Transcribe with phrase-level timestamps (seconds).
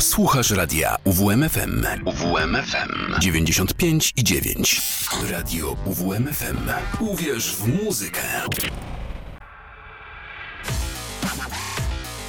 [0.00, 1.84] Słuchasz radia UWMFM.
[2.04, 4.82] UWMFM 95 i 9.
[5.30, 6.56] Radio UWMFM.
[7.00, 8.20] Uwierz w muzykę.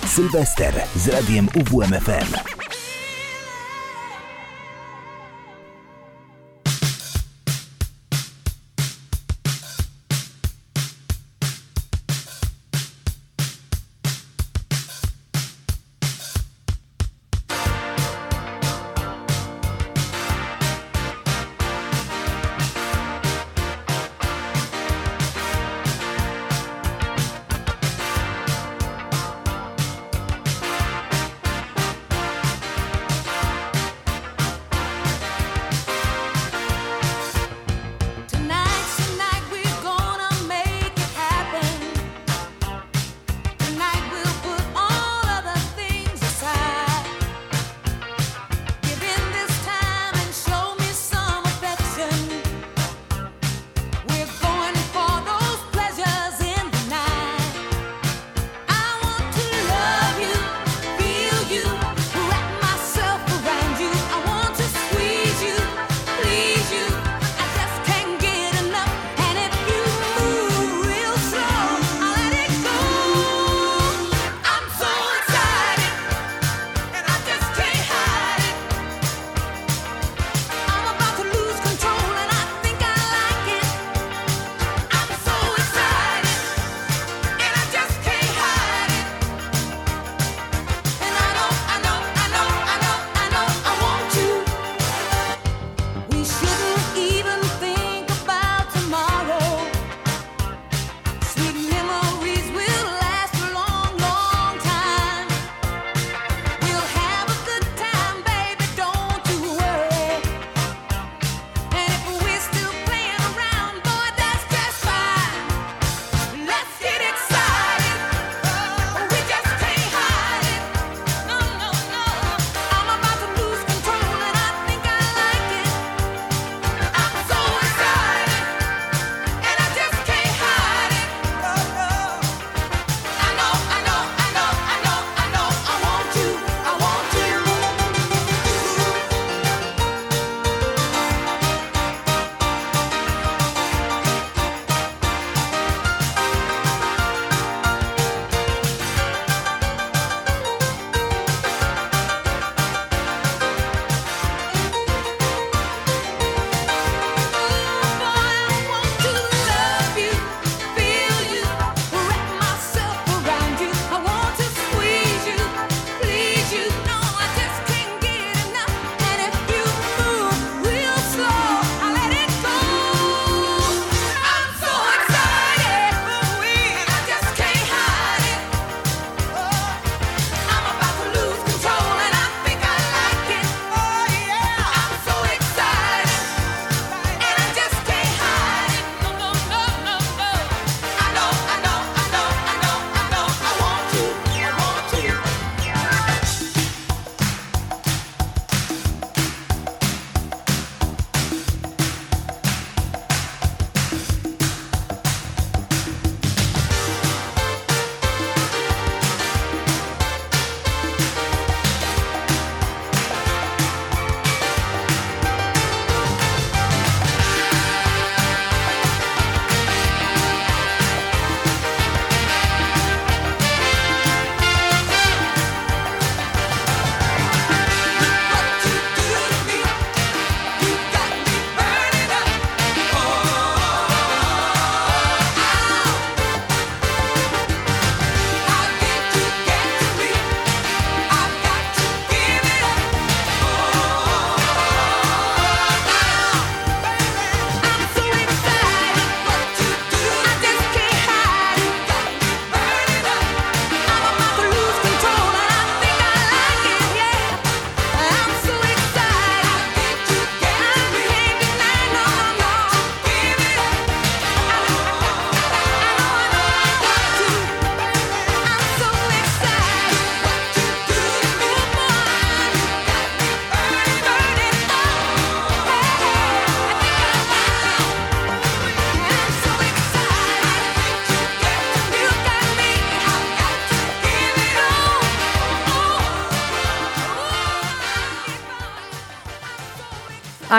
[0.08, 2.61] Sylwester z radiem UWMFM.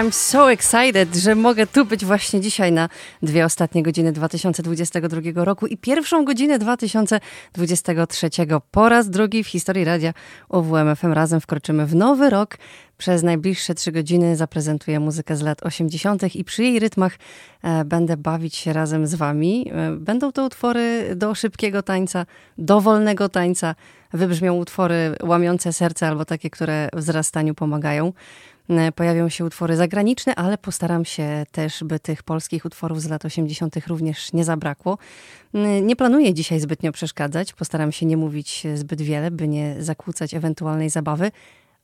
[0.02, 2.88] I'm so excited, że mogę tu być właśnie dzisiaj na
[3.22, 8.30] dwie ostatnie godziny 2022 roku i pierwszą godzinę 2023.
[8.70, 10.14] Po raz drugi w historii radia
[10.48, 12.58] UWMFM razem wkroczymy w nowy rok.
[12.98, 16.34] Przez najbliższe trzy godziny zaprezentuję muzykę z lat 80.
[16.34, 17.12] i przy jej rytmach
[17.62, 19.70] e, będę bawić się razem z wami.
[19.72, 22.26] E, będą to utwory do szybkiego tańca,
[22.58, 23.74] do wolnego tańca.
[24.12, 28.12] Wybrzmią utwory łamiące serce albo takie, które wzrastaniu pomagają.
[28.68, 33.24] E, pojawią się utwory zagraniczne, ale postaram się też, by tych polskich utworów z lat
[33.24, 33.76] 80.
[33.86, 34.98] również nie zabrakło.
[35.54, 40.34] E, nie planuję dzisiaj zbytnio przeszkadzać, postaram się nie mówić zbyt wiele, by nie zakłócać
[40.34, 41.30] ewentualnej zabawy,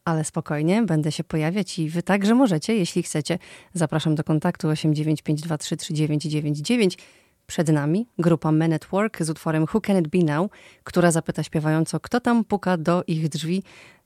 [0.04, 3.38] ale spokojnie, będę się pojawiać i wy także możecie, jeśli chcecie.
[3.74, 6.98] Zapraszam do kontaktu 895233999.
[7.46, 10.50] Przed nami grupa Men at Work z utworem Who Can It Be Now,
[10.84, 13.62] która zapyta śpiewająco, kto tam puka do ich drzwi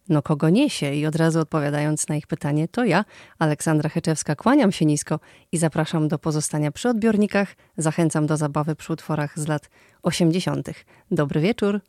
[0.09, 0.95] no kogo niesie?
[0.95, 3.05] I od razu odpowiadając na ich pytanie, to ja,
[3.39, 5.21] Aleksandra Heczewska, kłaniam się nisko
[5.53, 7.55] i zapraszam do pozostania przy odbiornikach.
[7.77, 9.71] Zachęcam do zabawy przy utworach z lat
[10.03, 10.69] 80.
[11.11, 11.81] Dobry wieczór.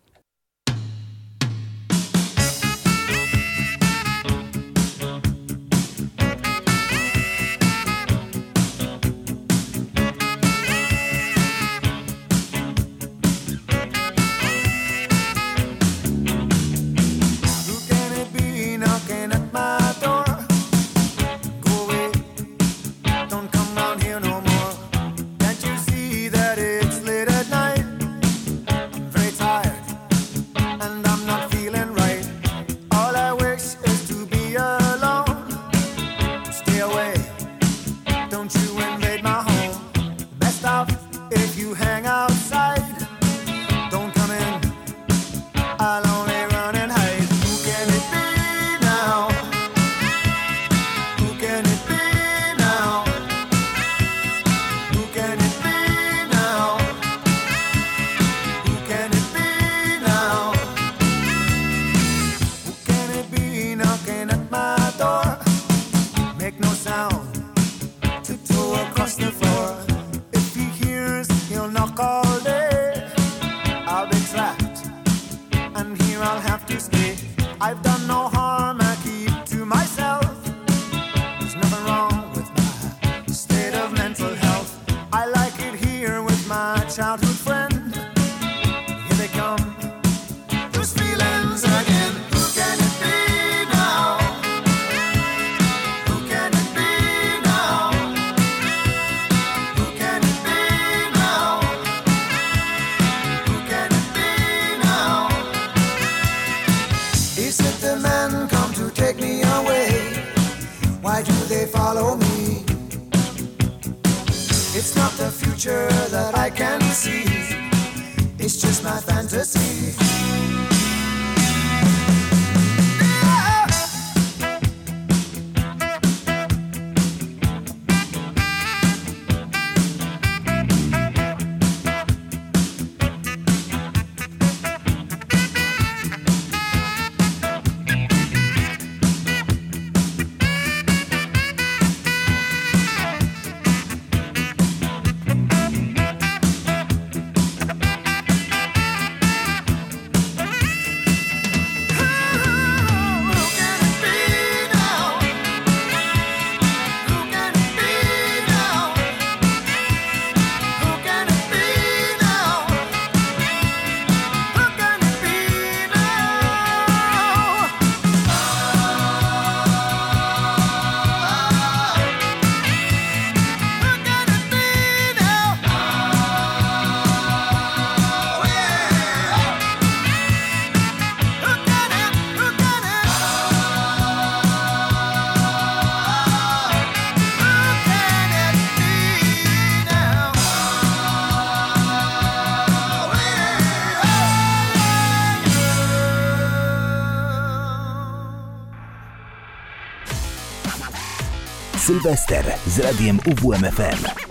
[202.04, 204.23] Sylwester z radiem UWMFM.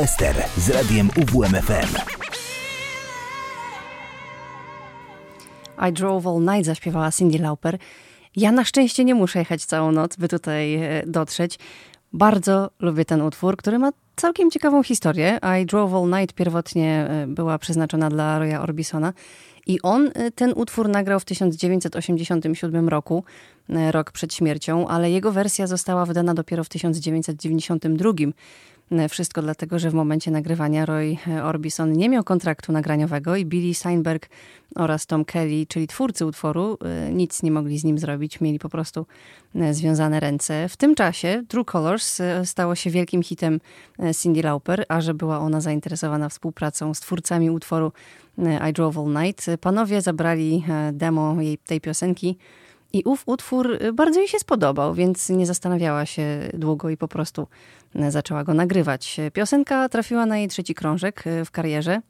[0.00, 1.96] Sylwester z radiem UWMFM.
[5.88, 7.78] I Drove All Night zaśpiewała Cindy Lauper.
[8.36, 11.58] Ja na szczęście nie muszę jechać całą noc, by tutaj e, dotrzeć.
[12.12, 15.38] Bardzo lubię ten utwór, który ma całkiem ciekawą historię.
[15.62, 19.12] I Drove All Night pierwotnie e, była przeznaczona dla Roya Orbisona.
[19.66, 23.24] I on e, ten utwór nagrał w 1987 roku,
[23.90, 28.12] rok przed śmiercią, ale jego wersja została wydana dopiero w 1992.
[28.90, 33.44] E, wszystko dlatego, że w momencie nagrywania Roy e, Orbison nie miał kontraktu nagraniowego i
[33.44, 34.28] Billy Steinberg
[34.74, 38.40] oraz Tom Kelly, czyli twórcy utworu, e, nic nie mogli z nim zrobić.
[38.40, 39.06] Mieli po prostu
[39.70, 40.68] związane ręce.
[40.68, 43.60] W tym czasie True Colors stało się wielkim hitem
[44.20, 47.92] Cindy Lauper, a że była ona zainteresowana współpracą z twórcami utworu
[48.70, 52.36] I Drove All Night, panowie zabrali demo jej, tej piosenki
[52.92, 57.46] i ów utwór bardzo jej się spodobał, więc nie zastanawiała się długo i po prostu
[58.08, 59.20] zaczęła go nagrywać.
[59.32, 62.00] Piosenka trafiła na jej trzeci krążek e, w karierze.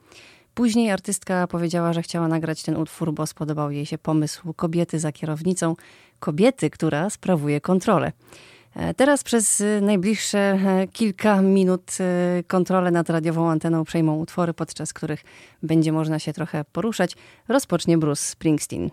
[0.54, 5.12] Później artystka powiedziała, że chciała nagrać ten utwór, bo spodobał jej się pomysł kobiety za
[5.12, 5.76] kierownicą,
[6.18, 8.12] kobiety, która sprawuje kontrolę.
[8.76, 11.98] E, teraz przez najbliższe e, kilka minut
[12.46, 15.24] kontrolę nad radiową anteną przejmą utwory, podczas których
[15.62, 17.16] będzie można się trochę poruszać.
[17.48, 18.90] Rozpocznie Bruce Springsteen.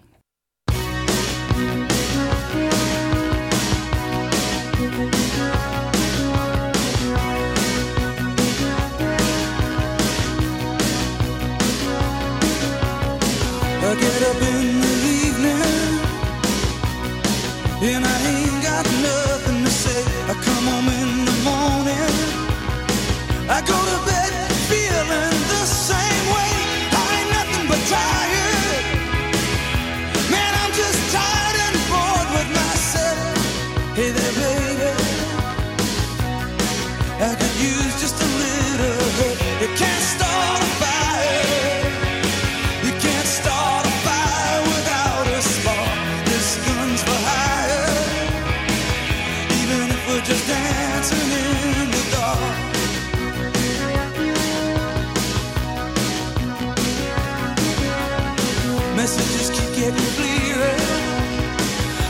[59.92, 60.76] Getting clearer.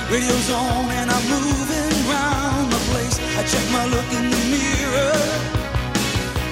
[0.10, 3.20] Radio's on and I'm moving round the place.
[3.38, 5.18] I check my look in the mirror.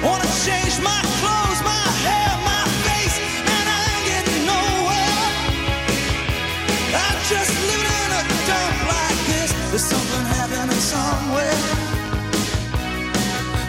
[0.06, 3.18] Wanna change my clothes, my hair, my face,
[3.56, 5.24] and I ain't getting nowhere.
[7.06, 9.50] I'm just living in a dump like this.
[9.72, 11.60] There's something happening somewhere.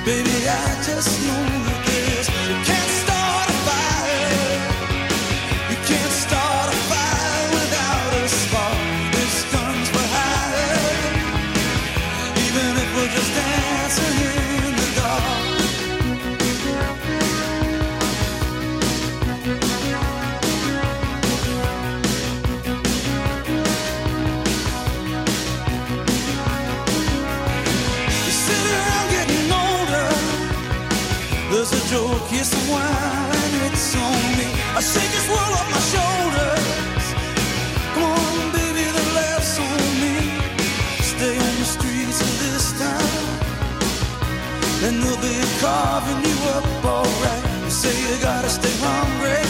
[0.04, 1.42] Baby, I just know.
[1.68, 1.85] You
[32.54, 34.48] and it's on me.
[34.76, 37.06] I shake this world off my shoulders.
[37.94, 40.16] Come on, baby, laughs on me.
[41.02, 43.22] Stay on the streets of this town,
[44.84, 47.44] and they'll be carving you up alright.
[47.64, 49.45] You say you gotta stay hungry.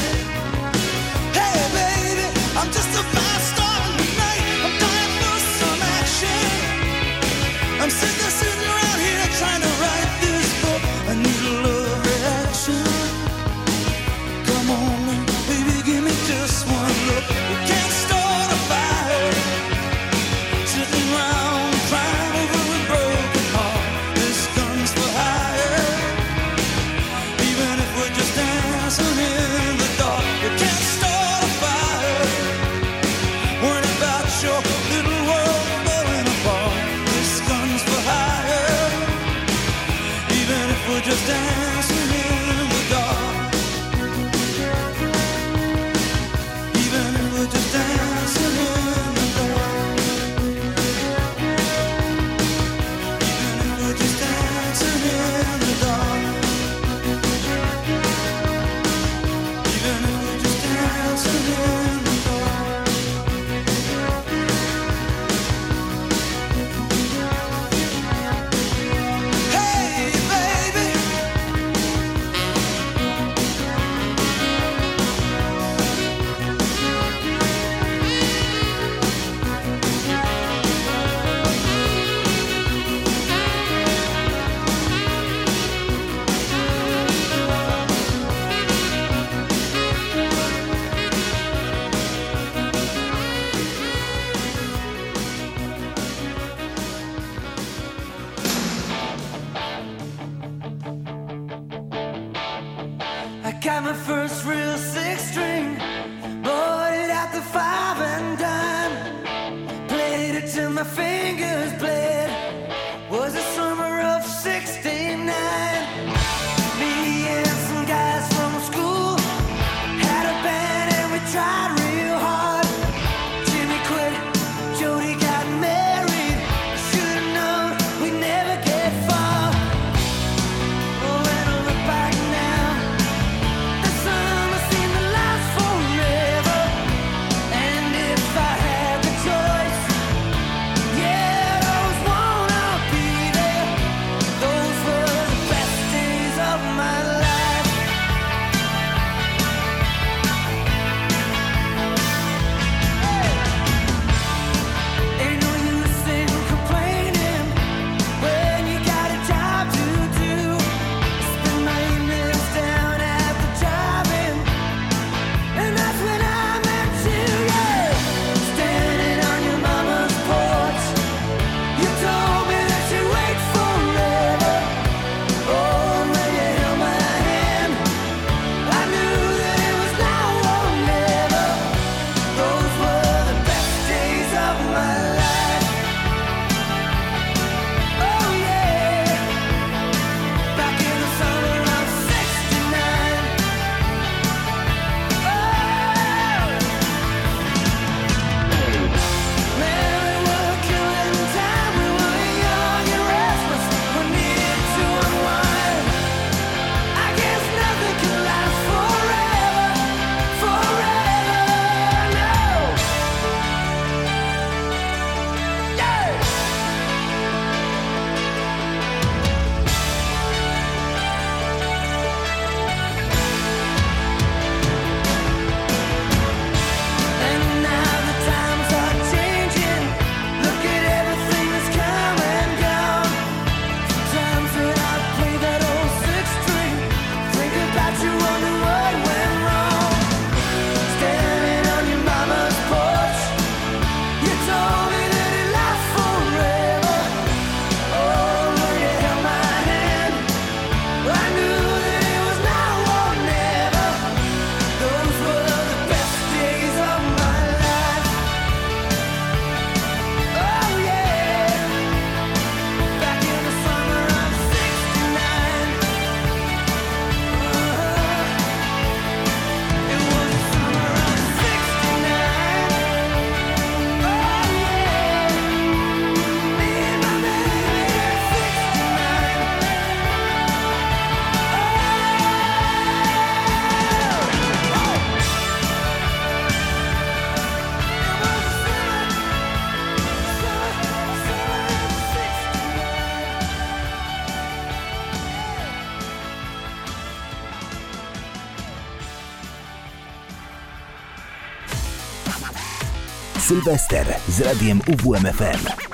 [303.66, 305.85] Sylwester z radiem UWMFM.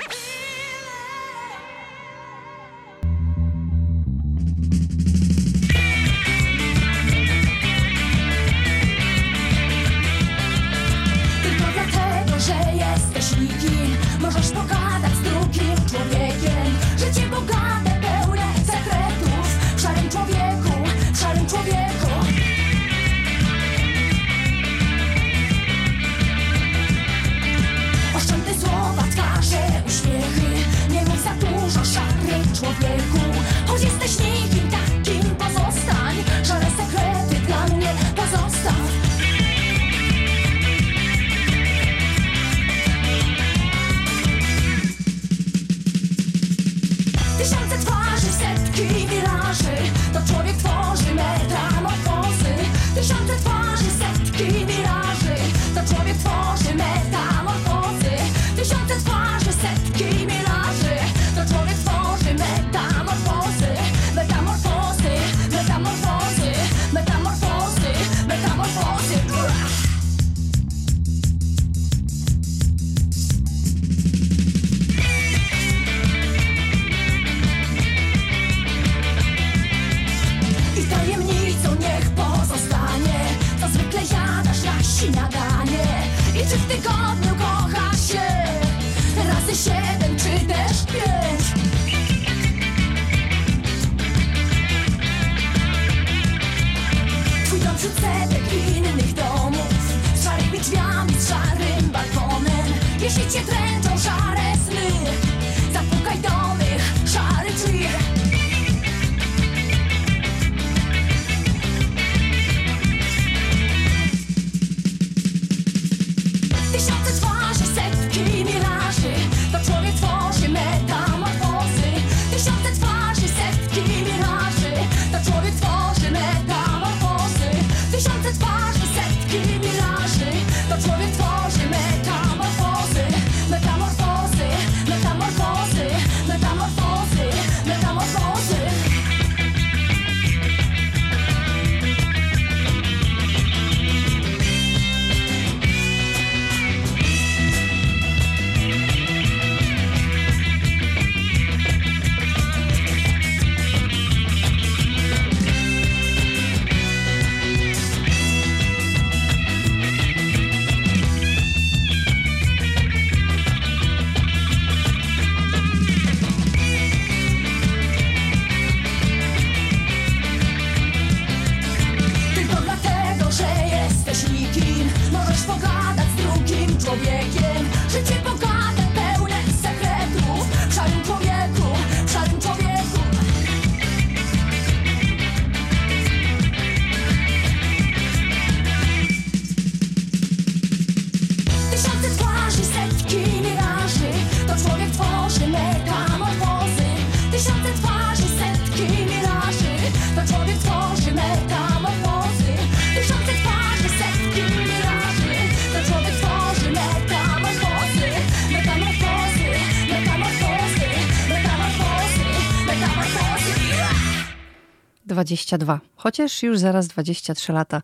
[215.13, 215.79] 22.
[215.95, 217.81] Chociaż już zaraz 23 lata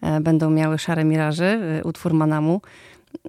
[0.00, 2.60] e, będą miały Szare Miraży, e, utwór Manamu.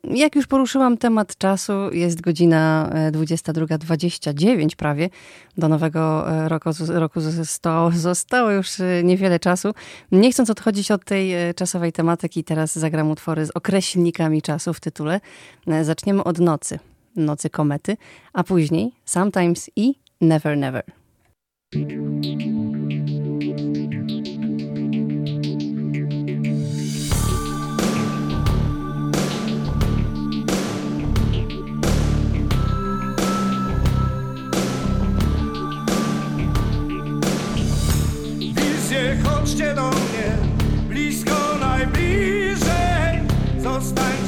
[0.03, 5.09] Jak już poruszyłam temat czasu, jest godzina 22.29 e, prawie.
[5.57, 8.69] Do nowego roku, roku zostało, zostało już
[9.03, 9.73] niewiele czasu.
[10.11, 15.21] Nie chcąc odchodzić od tej czasowej tematyki, teraz zagram utwory z określnikami czasu w tytule.
[15.81, 16.79] Zaczniemy od nocy,
[17.15, 17.97] nocy komety,
[18.33, 20.83] a później Sometimes i Never Never.
[39.53, 40.37] Chodźcie do mnie,
[40.89, 43.21] blisko najbliżej.
[43.57, 44.22] Zostańcie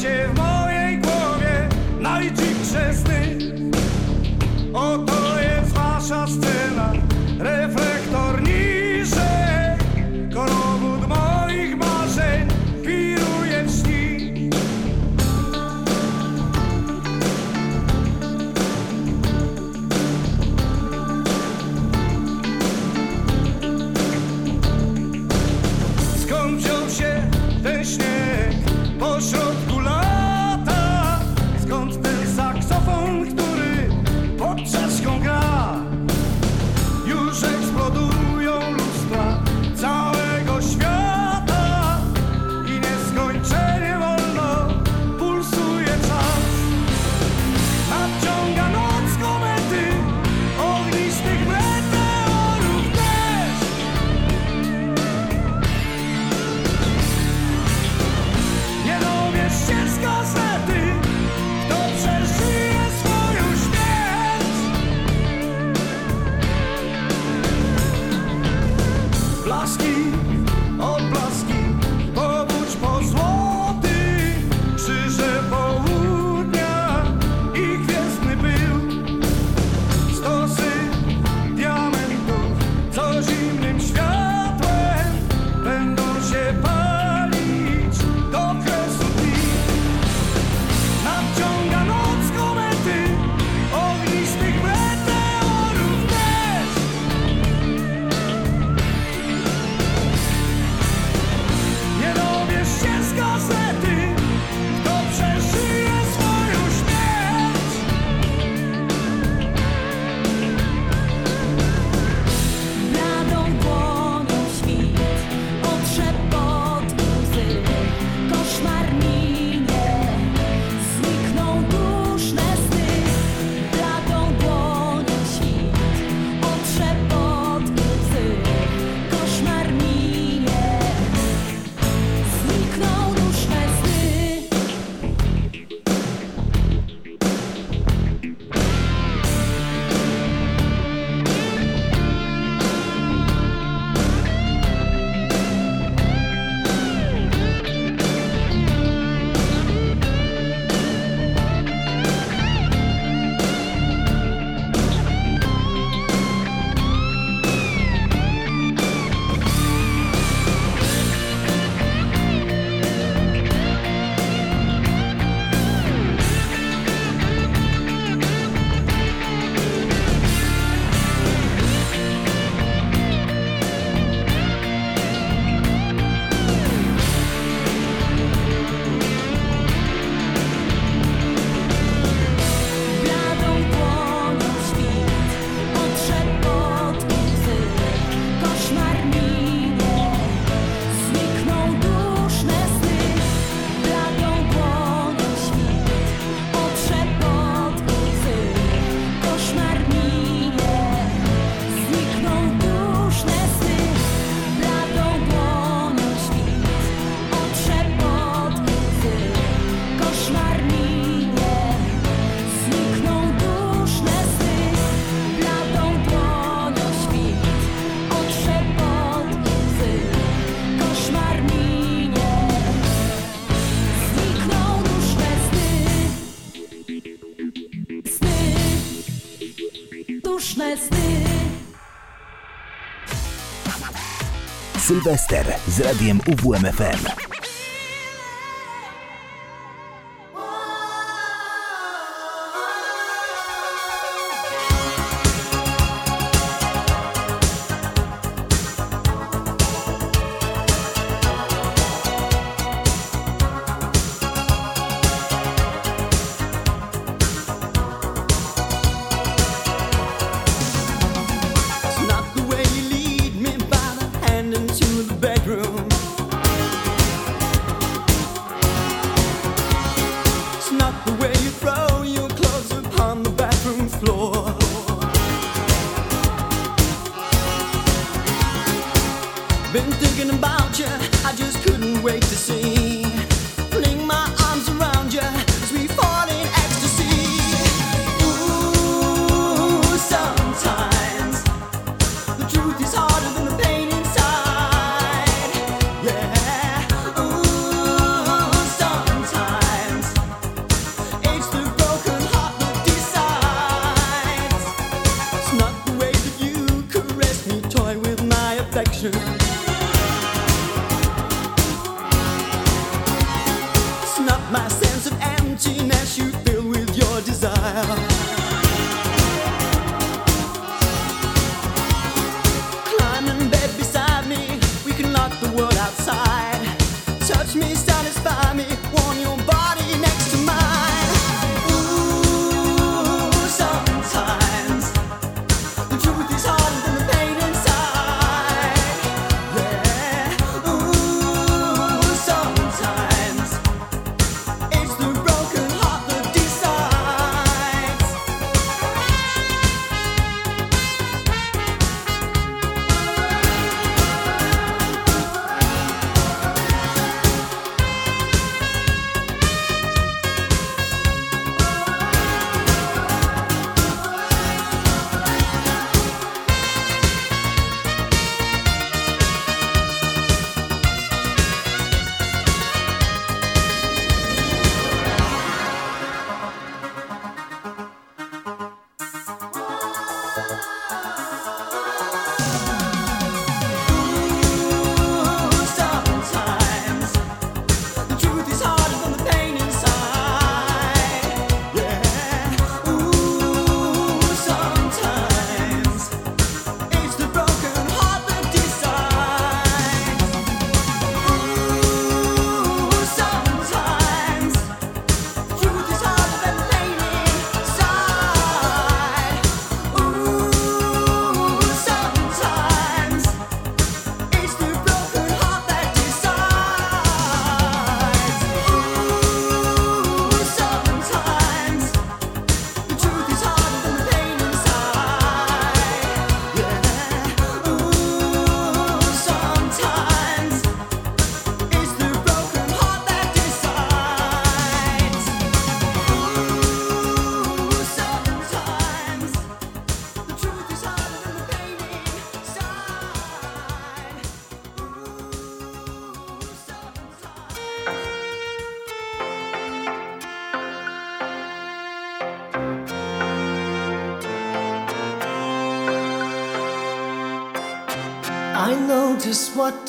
[235.05, 237.24] Sylwester z radiem UWMFM.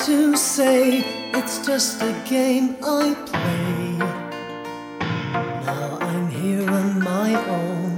[0.07, 1.03] To say.
[1.33, 3.97] It's just a game I play.
[5.67, 7.93] Now I'm here on my own.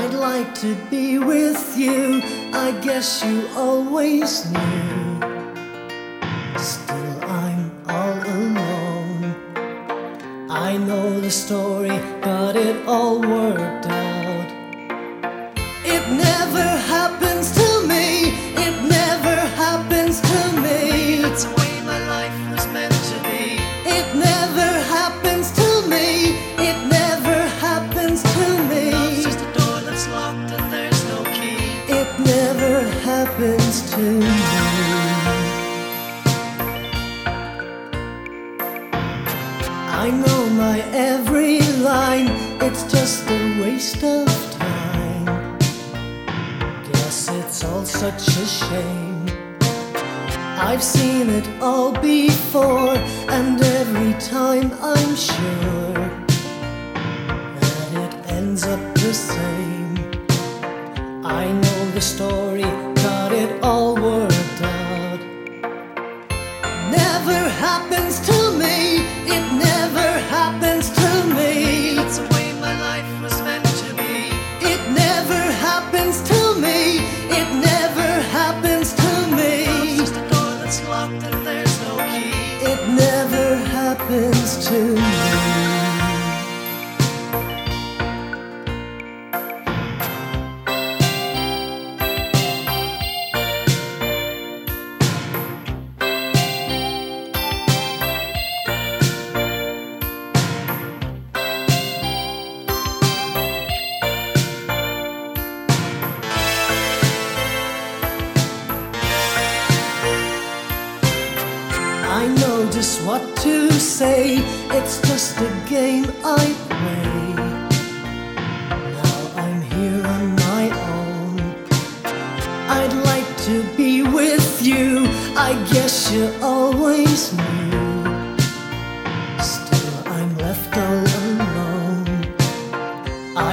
[0.00, 2.20] I'd like to be with you.
[2.52, 5.20] I guess you always knew.
[6.58, 9.22] Still, I'm all alone.
[10.50, 13.09] I know the story, got it all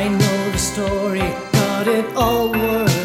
[0.07, 1.19] I know the story,
[1.51, 2.96] but it all works.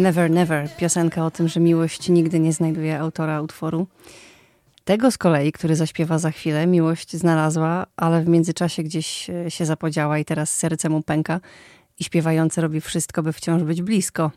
[0.00, 3.86] Never Never, piosenka o tym, że miłość nigdy nie znajduje autora utworu.
[4.84, 9.66] Tego z kolei, który zaśpiewa za chwilę, miłość znalazła, ale w międzyczasie gdzieś e, się
[9.66, 11.40] zapodziała i teraz serce mu pęka
[11.98, 14.30] i śpiewający robi wszystko, by wciąż być blisko.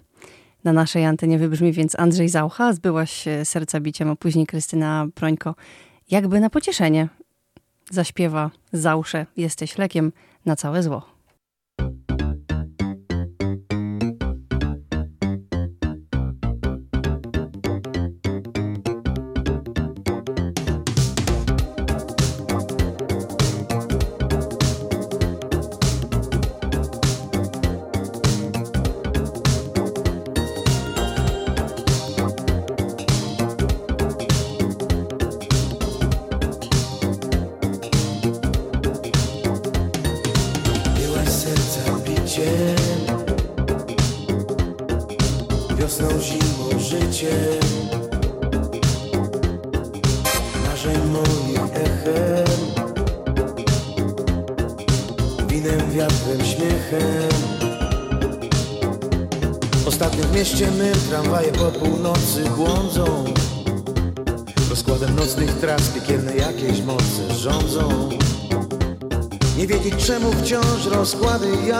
[0.63, 5.55] Na naszej antenie wybrzmi więc Andrzej Zaucha, zbyłaś e, serca biciem, a później Krystyna Prońko.
[6.11, 7.09] Jakby na pocieszenie
[7.91, 10.11] zaśpiewa Zausze, jesteś lekiem
[10.45, 11.12] na całe zło.
[71.03, 71.72] nos cuadrillas.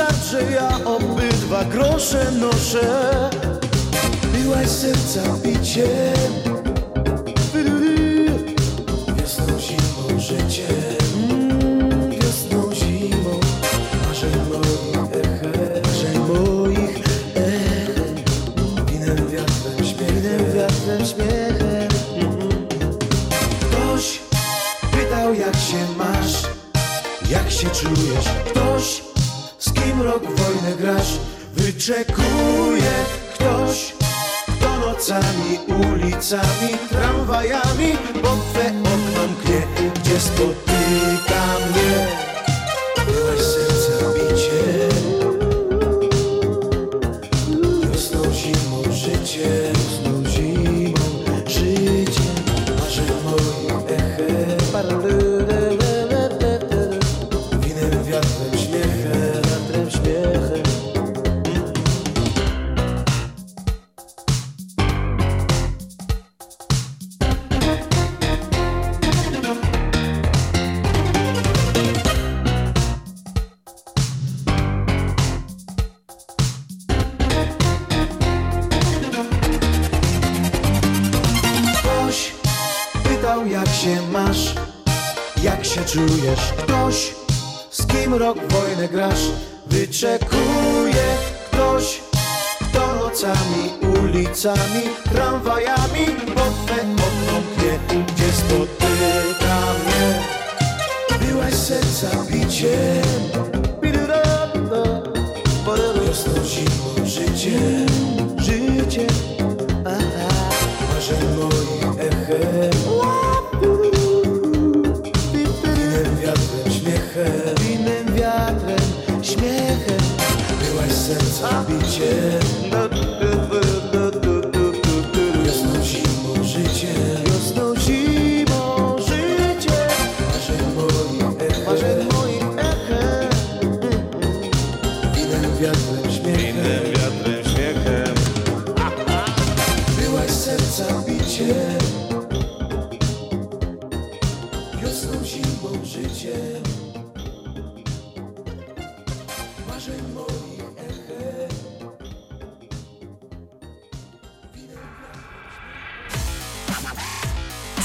[0.00, 3.30] starczy, ja obydwa grosze noszę.
[4.32, 6.39] Byłaś serca biciem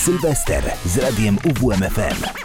[0.06, 2.45] Sylwester z radiem UWMFM.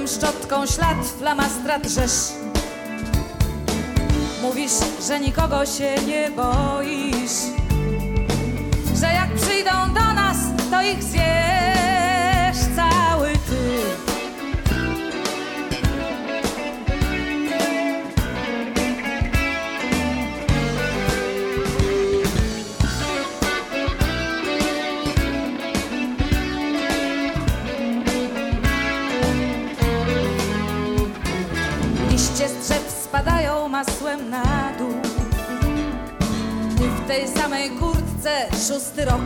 [0.00, 2.32] potem szczotką ślad flamastra drzesz.
[4.42, 4.72] Mówisz,
[5.06, 7.38] że nikogo się nie boisz,
[9.00, 10.36] że jak przyjdą do nas,
[10.70, 11.19] to ich zje
[37.20, 39.22] tej samej kurtce szósty rok.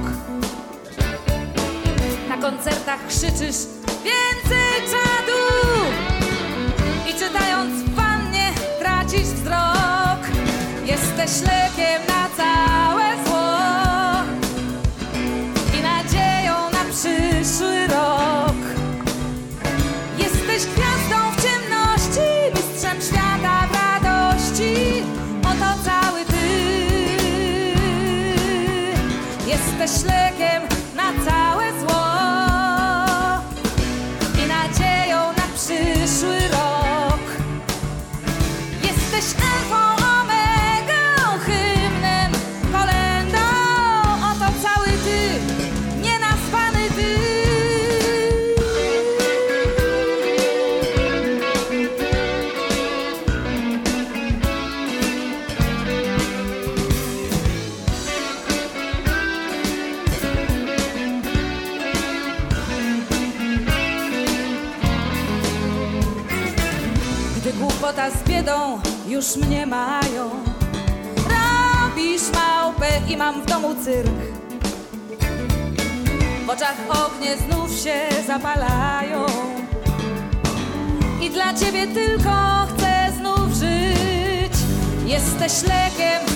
[2.29, 3.61] Na koncertach krzyczysz
[4.05, 5.41] więcej czadu
[7.11, 10.21] i czytając wannie tracisz wzrok.
[10.85, 12.84] Jesteś lekiem na cały
[29.87, 30.34] slick
[69.37, 70.31] mnie mają.
[71.17, 74.11] Robisz małpę i mam w domu cyrk.
[76.47, 79.27] W oczach ognie znów się zapalają.
[81.23, 84.53] I dla ciebie tylko chcę znów żyć.
[85.07, 86.34] Jesteś lekiem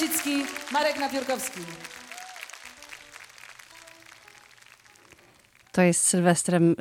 [0.00, 1.60] Lesicki, Marek Napiórkowski.
[5.72, 6.16] To jest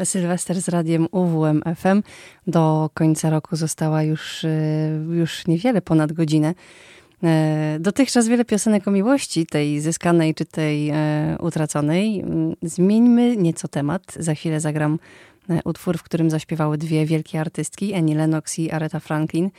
[0.03, 2.01] Sylwester z radiem UWM FM.
[2.47, 4.49] Do końca roku została już, y,
[5.09, 6.53] już niewiele ponad godzinę.
[7.23, 12.19] E, Dotychczas wiele piosenek o miłości, tej zyskanej czy tej e, utraconej.
[12.19, 14.01] Mm, Zmieńmy nieco temat.
[14.19, 14.99] Za chwilę zagram
[15.49, 19.49] e, utwór, w którym zaśpiewały dwie wielkie artystki, Annie Lennox i Aretha Franklin.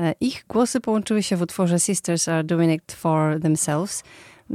[0.00, 4.02] E, Ich głosy połączyły się w utworze Sisters Are Doing It For Themselves.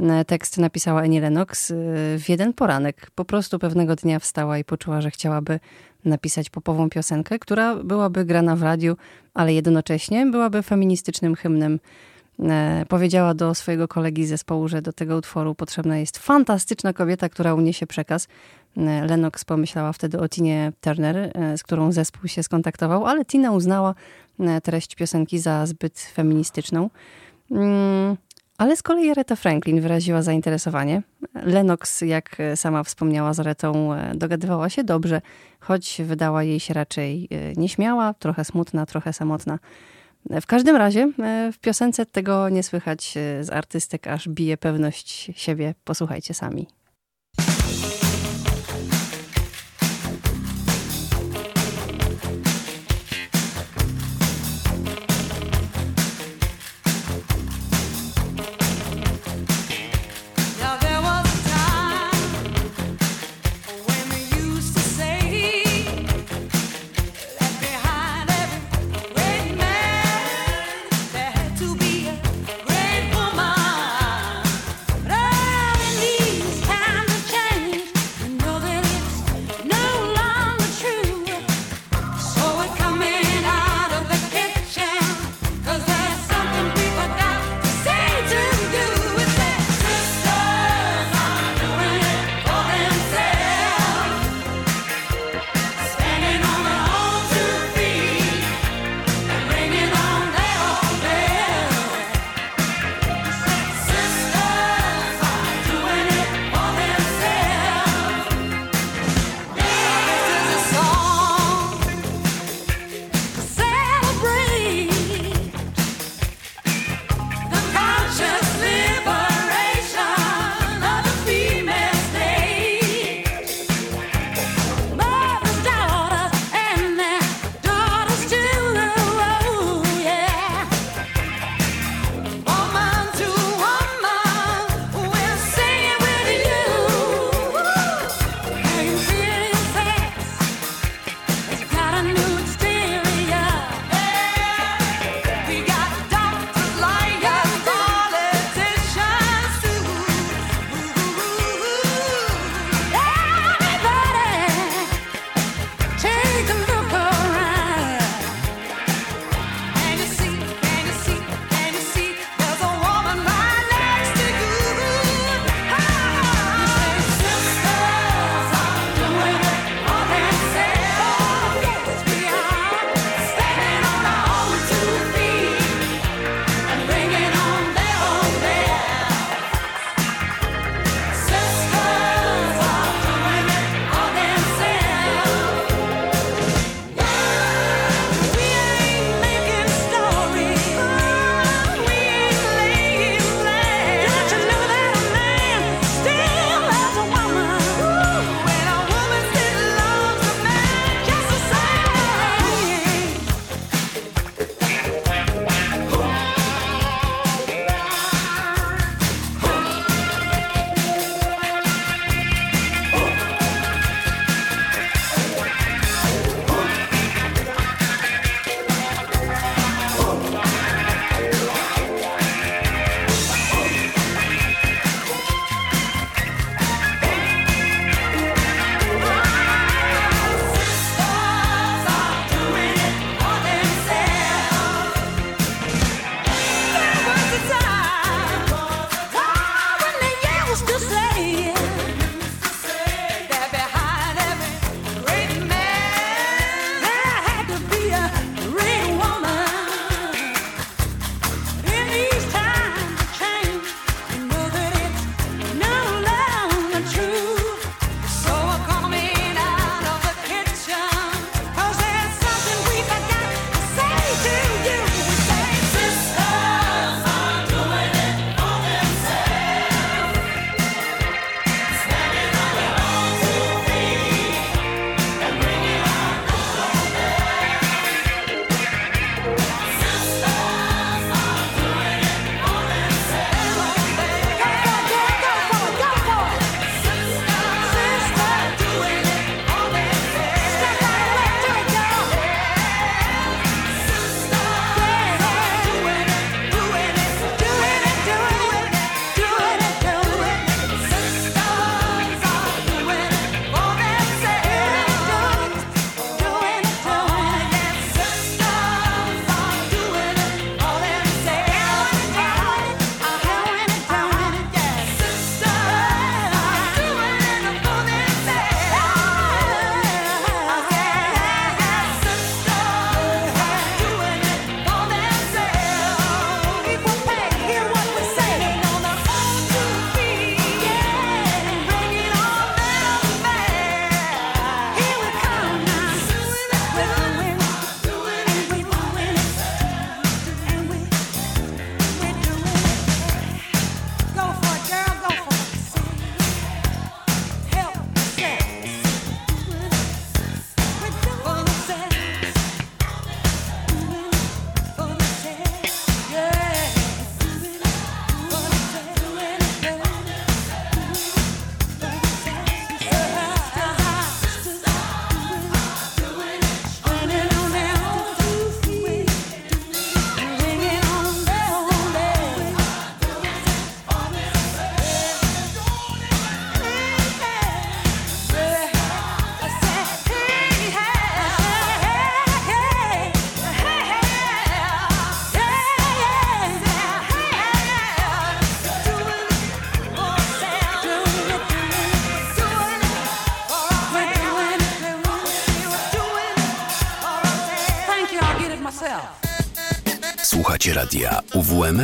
[0.02, 1.74] E, Tekst napisała Annie Lennox e,
[2.18, 3.10] w jeden poranek.
[3.14, 5.60] Po prostu pewnego dnia wstała i poczuła, że chciałaby
[6.04, 8.96] napisać popową piosenkę, która byłaby grana w radiu,
[9.34, 11.80] ale jednocześnie byłaby feministycznym hymnem.
[12.42, 17.28] E, Powiedziała do swojego kolegi z zespołu, że do tego utworu potrzebna jest fantastyczna kobieta,
[17.28, 18.28] która uniesie przekaz.
[18.76, 23.52] E, Lennox pomyślała wtedy o Tinie Turner, e, z którą zespół się skontaktował, ale Tina
[23.52, 23.94] uznała
[24.62, 26.90] treść piosenki za zbyt feministyczną.
[27.50, 28.16] Mm,
[28.58, 31.02] Ale z kolei Aretha Franklin wyraziła zainteresowanie.
[31.34, 35.20] Lennox, jak sama wspomniała z Aretą, dogadywała się dobrze,
[35.60, 39.58] choć wydała jej się raczej nieśmiała, trochę smutna, trochę samotna.
[40.30, 45.30] W każdym razie e, w piosence tego nie słychać e, z artystek, aż bije pewność
[45.34, 45.74] siebie.
[45.84, 46.66] Posłuchajcie sami.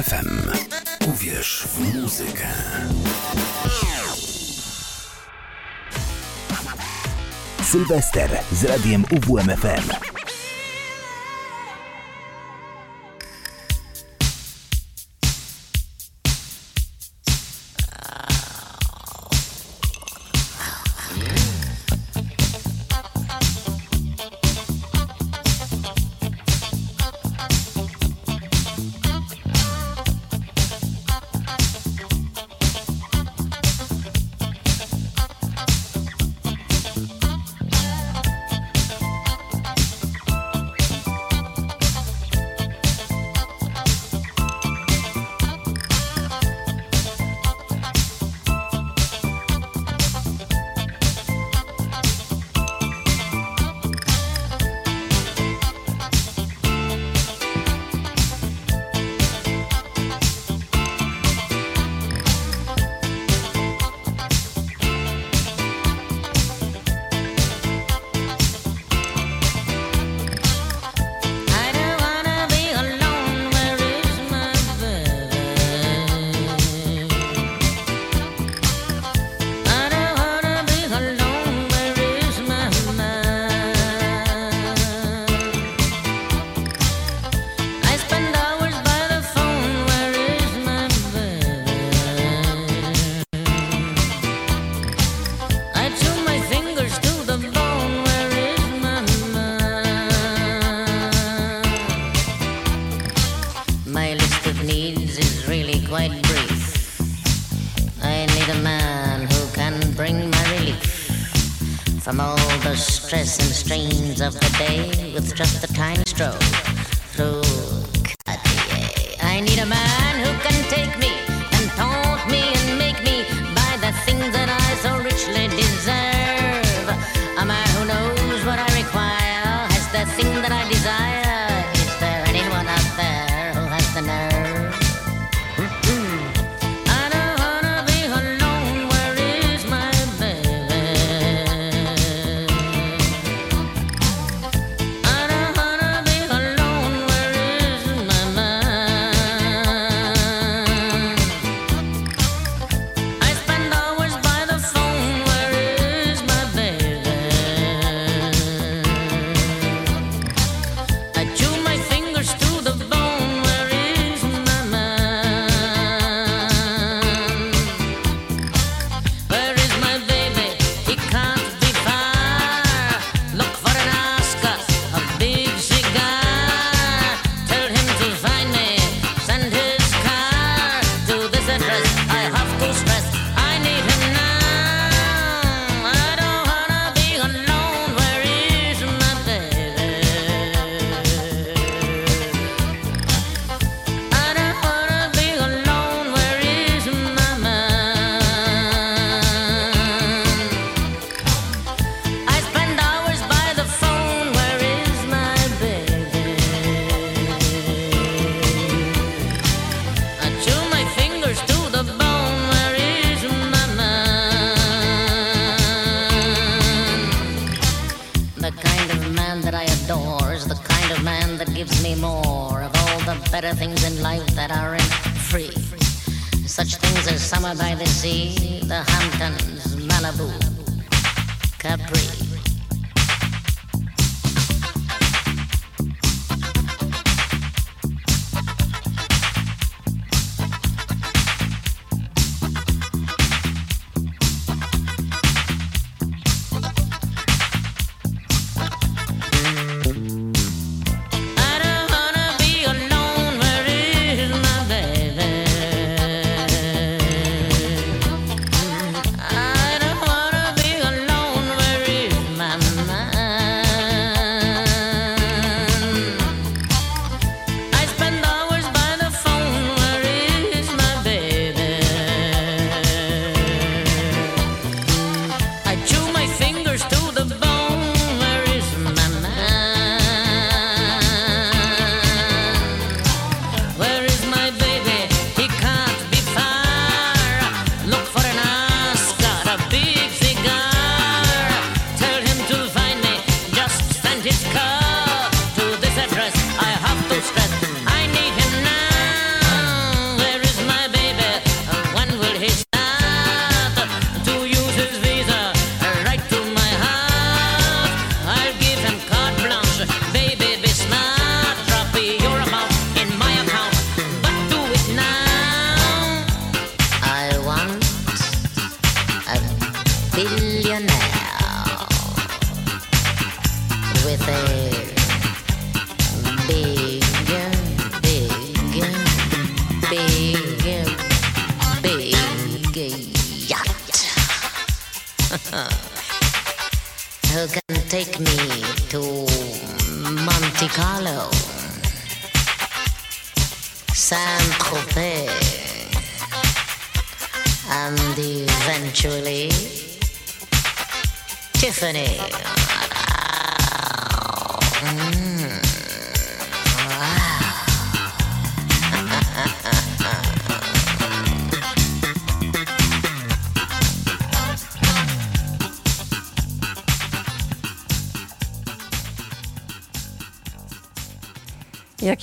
[0.03, 0.51] UWMFM.
[1.09, 2.47] Uwierz w muzykę.
[7.63, 10.12] Sylwester z radiem UWMFM.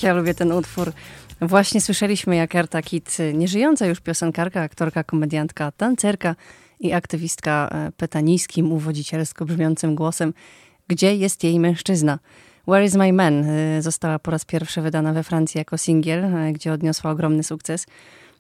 [0.10, 0.92] Ja lubię ten utwór.
[1.42, 6.36] Właśnie słyszeliśmy, jak Erta Kitt, nieżyjąca już piosenkarka, aktorka, komediantka, tancerka
[6.80, 10.34] i aktywistka e, pyta niskim, uwodzicielsko brzmiącym głosem,
[10.88, 12.20] gdzie jest jej mężczyzna.
[12.68, 13.44] Where is my man?
[13.50, 17.86] E, Została po raz pierwszy wydana we Francji jako singiel, e, gdzie odniosła ogromny sukces.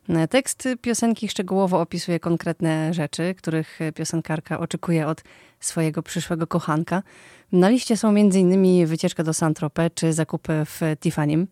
[0.10, 5.24] E, Tekst piosenki szczegółowo opisuje konkretne rzeczy, których piosenkarka oczekuje od
[5.60, 7.04] swojego przyszłego kochanka.
[7.52, 8.86] Na liście są m.in.
[8.86, 11.46] wycieczka do Saint-Tropez czy zakupy w Tiffany'm.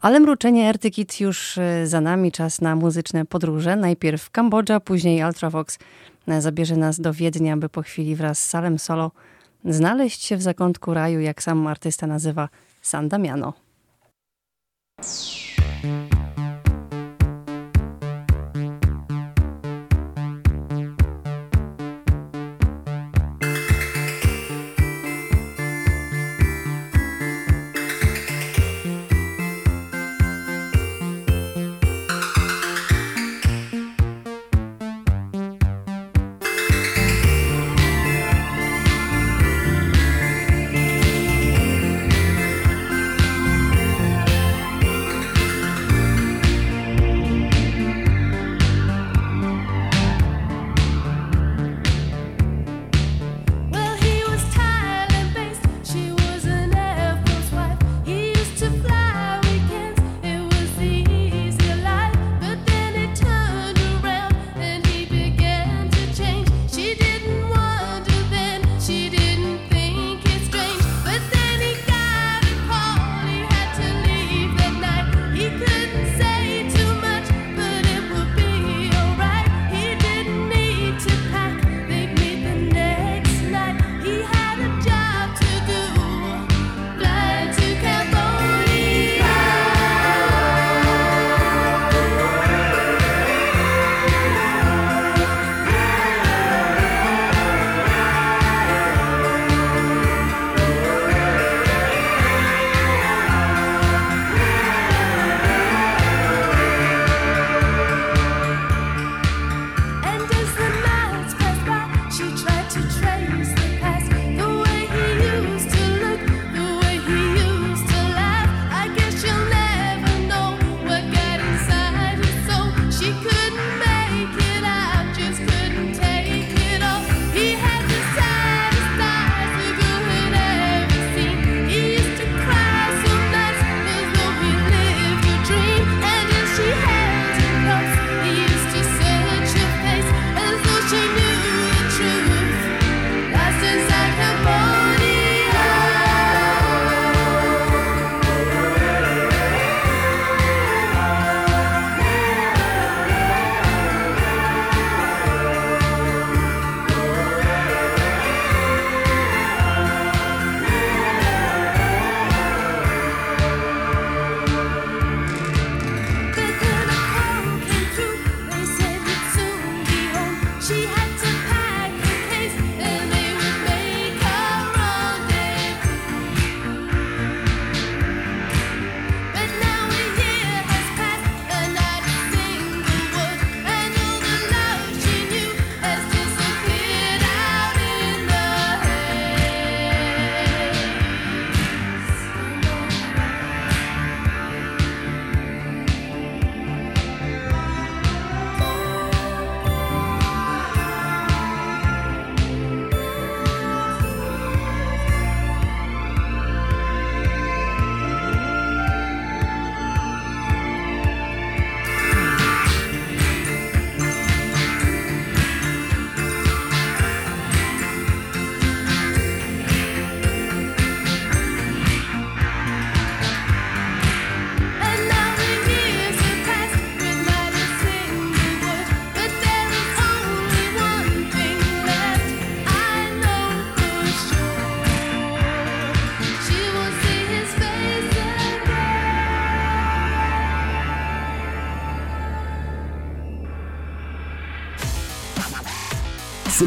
[0.00, 3.76] Ale mruczenie Ertykit już e, za nami, czas na muzyczne podróże.
[3.76, 5.78] Najpierw Kambodża, później Ultravox
[6.28, 9.10] e, zabierze nas do Wiednia, by po chwili wraz z Salem Solo
[9.64, 12.48] znaleźć się w zakątku raju, jak sam artysta nazywa,
[12.82, 13.52] San Damiano.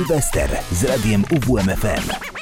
[0.04, 2.33] Sylwester z radiem UWMFM.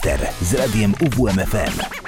[0.00, 1.99] Sylwester z radiem UWMFM.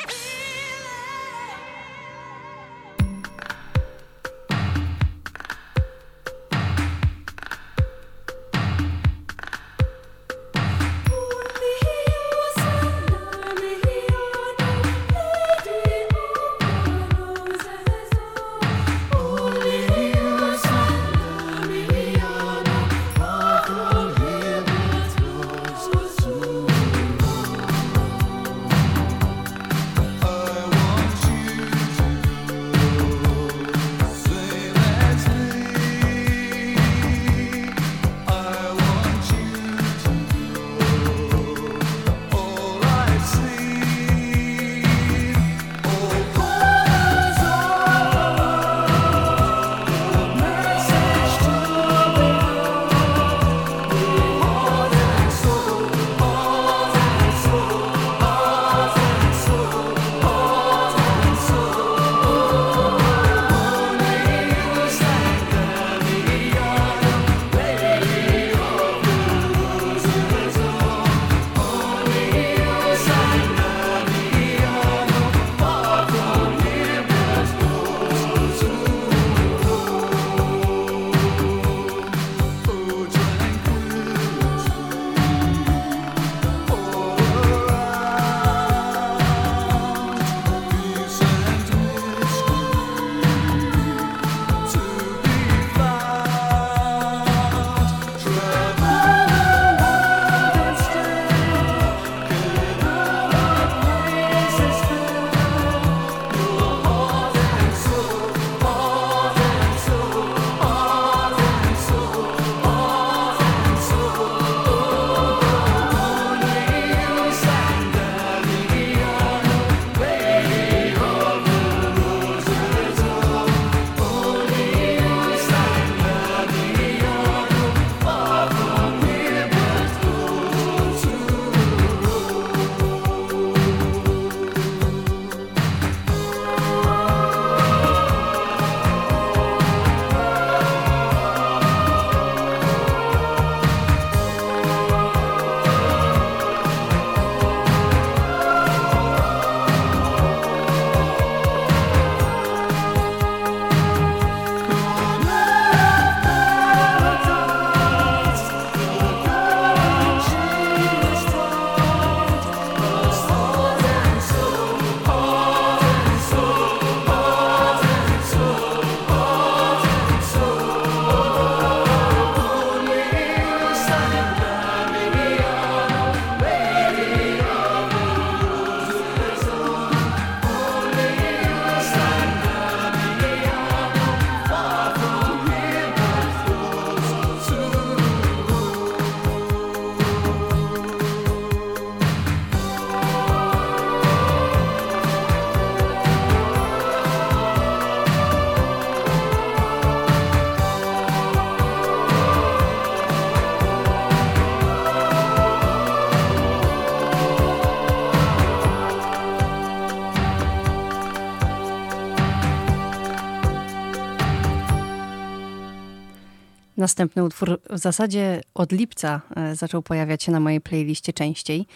[216.83, 221.67] Następny utwór w zasadzie od lipca e, zaczął pojawiać się na mojej playliście częściej.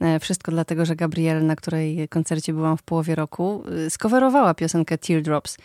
[0.00, 4.98] E, Wszystko dlatego, że Gabrielle, na której koncercie byłam w połowie roku, e, skowerowała piosenkę
[4.98, 5.56] Teardrops.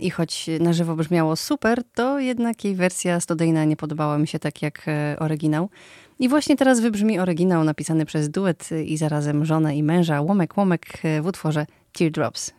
[0.00, 4.38] I choć na żywo brzmiało super, to jednak jej wersja studyjna nie podobała mi się
[4.38, 4.86] tak jak
[5.18, 5.68] oryginał.
[6.18, 10.86] I właśnie teraz wybrzmi oryginał napisany przez duet i zarazem żonę i męża Łomek Łomek
[11.22, 12.55] w utworze Teardrops.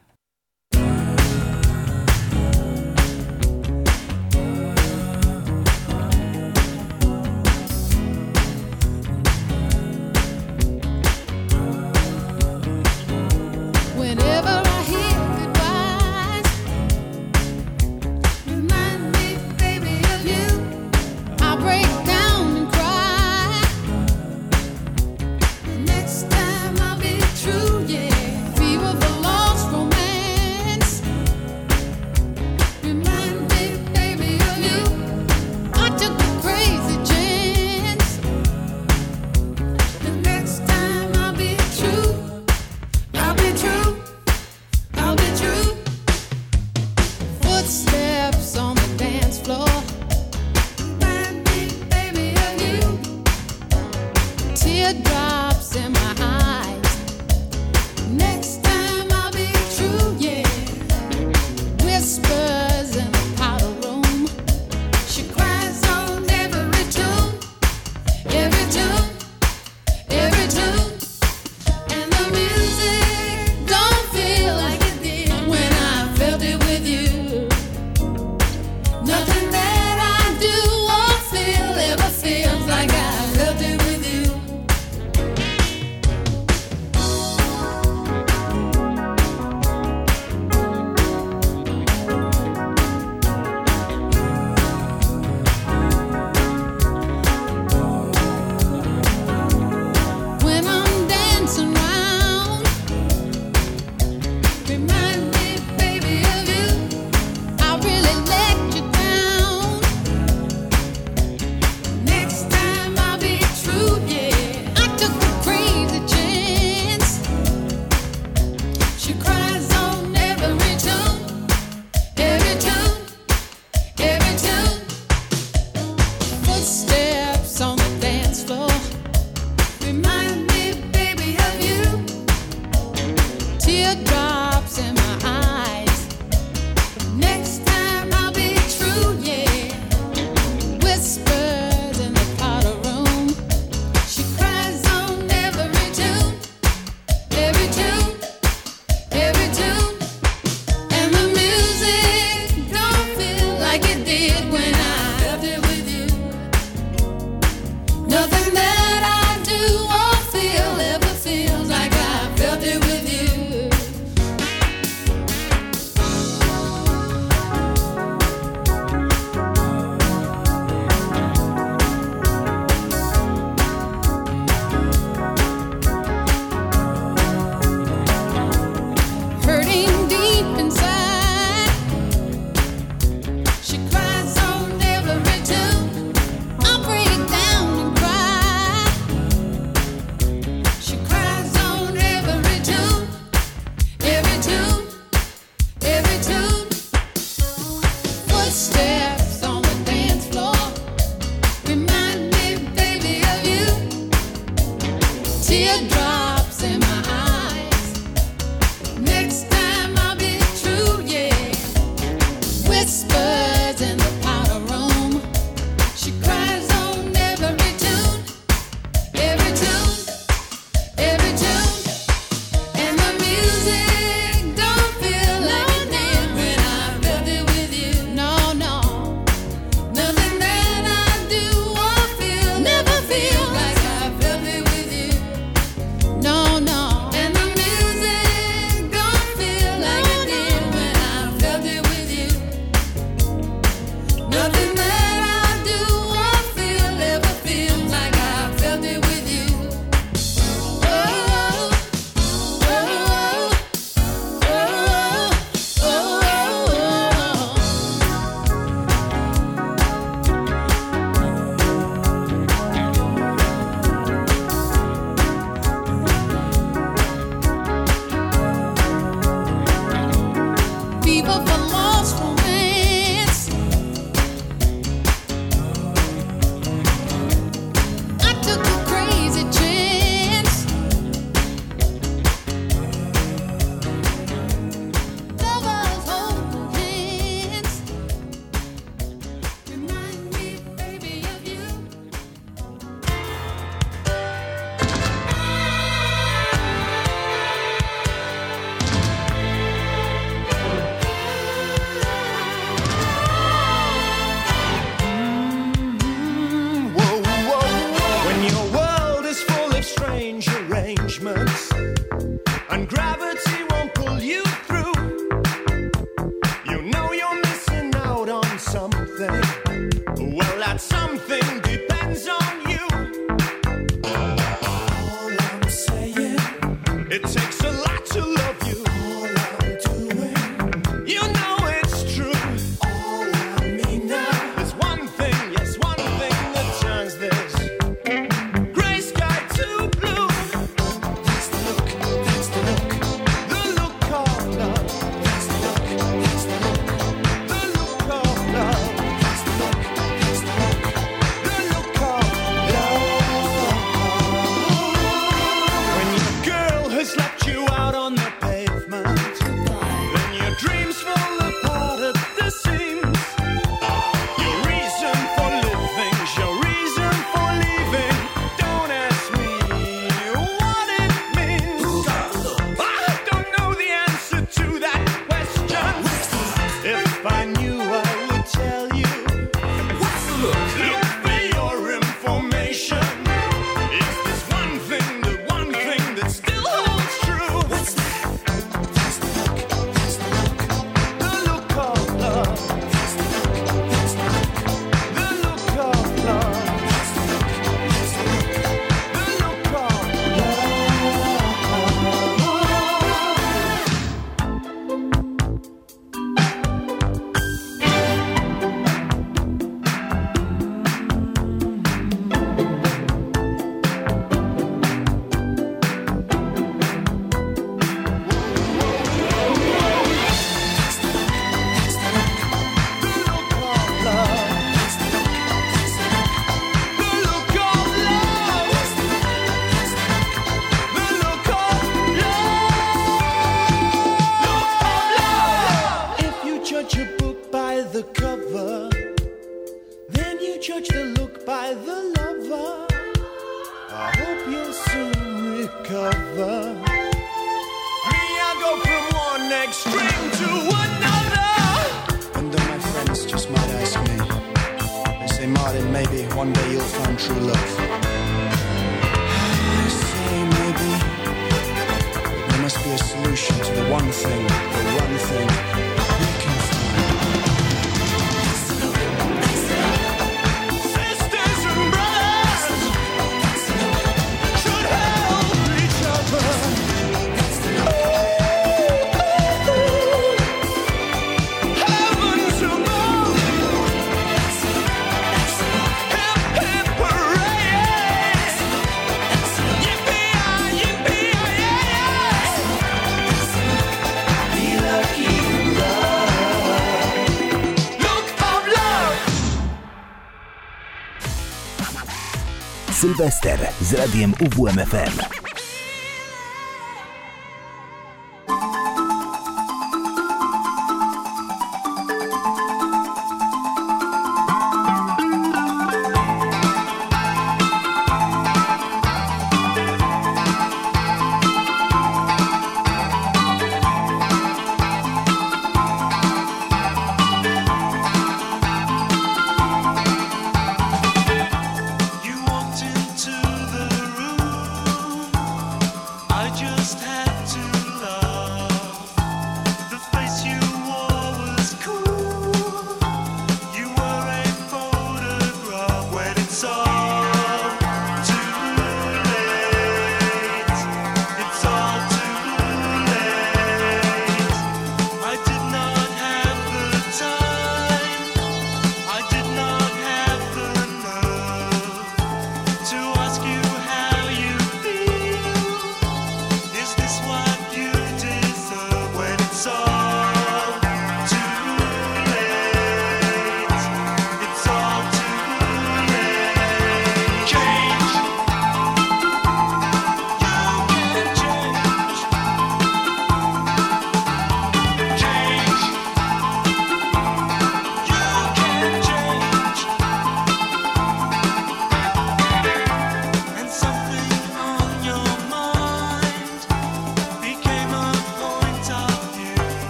[503.18, 505.47] Sylwester z radiem UWMFM.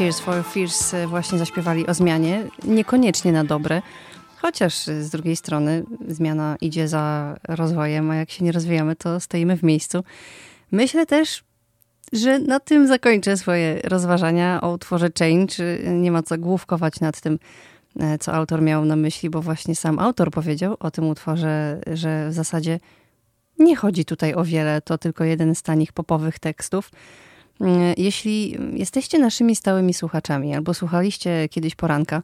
[0.00, 3.82] Tears for Fears e, właśnie zaśpiewali o zmianie, niekoniecznie na dobre,
[4.36, 9.56] chociaż z drugiej strony zmiana idzie za rozwojem, a jak się nie rozwijamy, to stoimy
[9.56, 10.04] w miejscu.
[10.72, 11.44] Myślę też,
[12.12, 15.54] że na tym zakończę swoje rozważania o utworze Change.
[15.90, 17.38] Nie ma co główkować nad tym,
[18.00, 22.28] e, co autor miał na myśli, bo właśnie sam autor powiedział o tym utworze, że
[22.28, 22.80] w zasadzie
[23.58, 26.90] nie chodzi tutaj o wiele, to tylko jeden z tanich popowych tekstów.
[27.96, 32.22] Jeśli jesteście naszymi stałymi słuchaczami albo słuchaliście kiedyś poranka,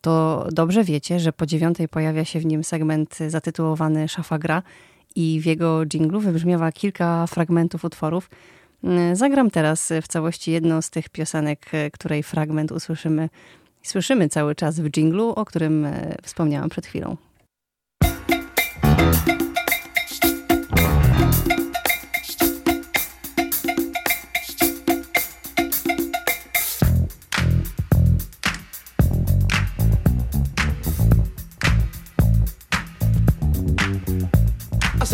[0.00, 4.62] to dobrze wiecie, że po dziewiątej pojawia się w nim segment zatytułowany Szafa gra
[5.14, 8.30] i w jego dżinglu wybrzmiewa kilka fragmentów utworów.
[8.84, 13.28] Mm, Zagram teraz w całości jedną z tych piosenek, e, której fragment usłyszymy,
[13.82, 17.16] słyszymy cały czas w dżinglu, o którym e, wspomniałam przed chwilą.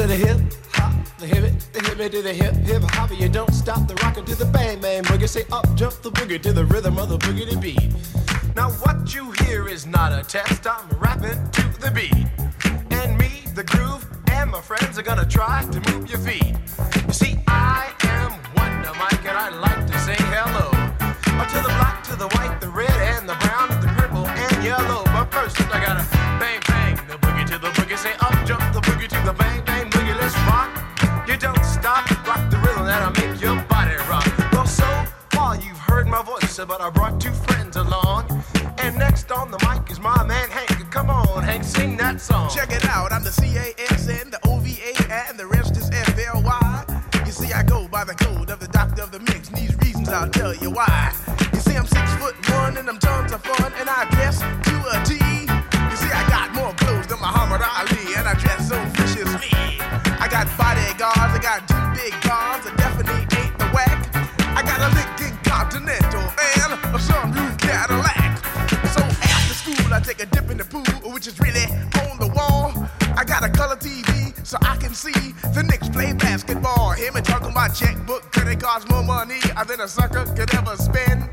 [0.00, 0.38] I the hip
[0.74, 3.10] hop, the hip it, the hip it to the hip hip hop.
[3.18, 5.28] You don't stop the rocker to the bang bang boogie.
[5.28, 7.90] Say up jump the boogie to the rhythm of the boogie to beat.
[8.54, 10.68] Now what you hear is not a test.
[10.68, 12.14] I'm rapping to the beat,
[12.92, 16.54] and me, the groove, and my friends are gonna try to move your feet.
[17.08, 20.70] You see, I am Wonder Mike, and I like to say hello
[21.40, 24.64] Uh, to the black, to the white, the red, and the brown, the purple, and
[24.64, 25.02] yellow.
[25.06, 26.27] But first, I gotta
[36.66, 38.43] but I brought two friends along.
[38.78, 40.90] And next on the mic is my man Hank.
[40.90, 42.51] Come on, Hank, sing that song.
[42.51, 44.93] Check it out, I'm the C-A-S-N, the O-V-A,
[45.28, 47.02] and the rest is F-L-Y.
[47.26, 49.76] You see, I go by the code of the doctor of the mix, and these
[49.78, 51.12] reasons I'll tell you why.
[51.52, 54.43] You see, I'm six foot one, and I'm tons of fun, and I dress
[65.68, 68.38] Continental and a sunroof Cadillac.
[68.88, 71.64] So after school, I take a dip in the pool, which is really
[72.08, 72.72] on the wall.
[73.14, 75.12] I got a color TV so I can see
[75.52, 76.92] the Knicks play basketball.
[76.92, 81.28] Him and talking my checkbook, credit cards more money than a sucker could ever spend.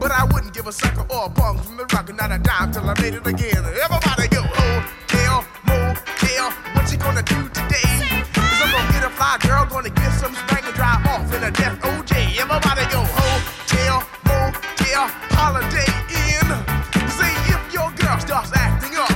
[0.00, 2.72] But I wouldn't give a sucker or a punk from the rock, not a dime
[2.72, 3.62] till I made it again.
[3.86, 8.26] Everybody go, oh, hotel, motel, what you gonna do today?
[8.34, 11.44] Cause I'm gonna get a fly girl, gonna get some spank and drive off in
[11.44, 12.36] a death OJ.
[12.36, 13.15] Everybody go,
[14.96, 16.48] motel, holiday inn.
[17.10, 19.10] See if your girl starts acting up,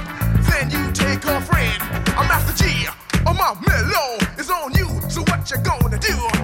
[0.49, 1.83] then you take her friend.
[2.17, 2.87] I'm Master G,
[3.27, 5.80] oh my mellow is on you, so what you gonna?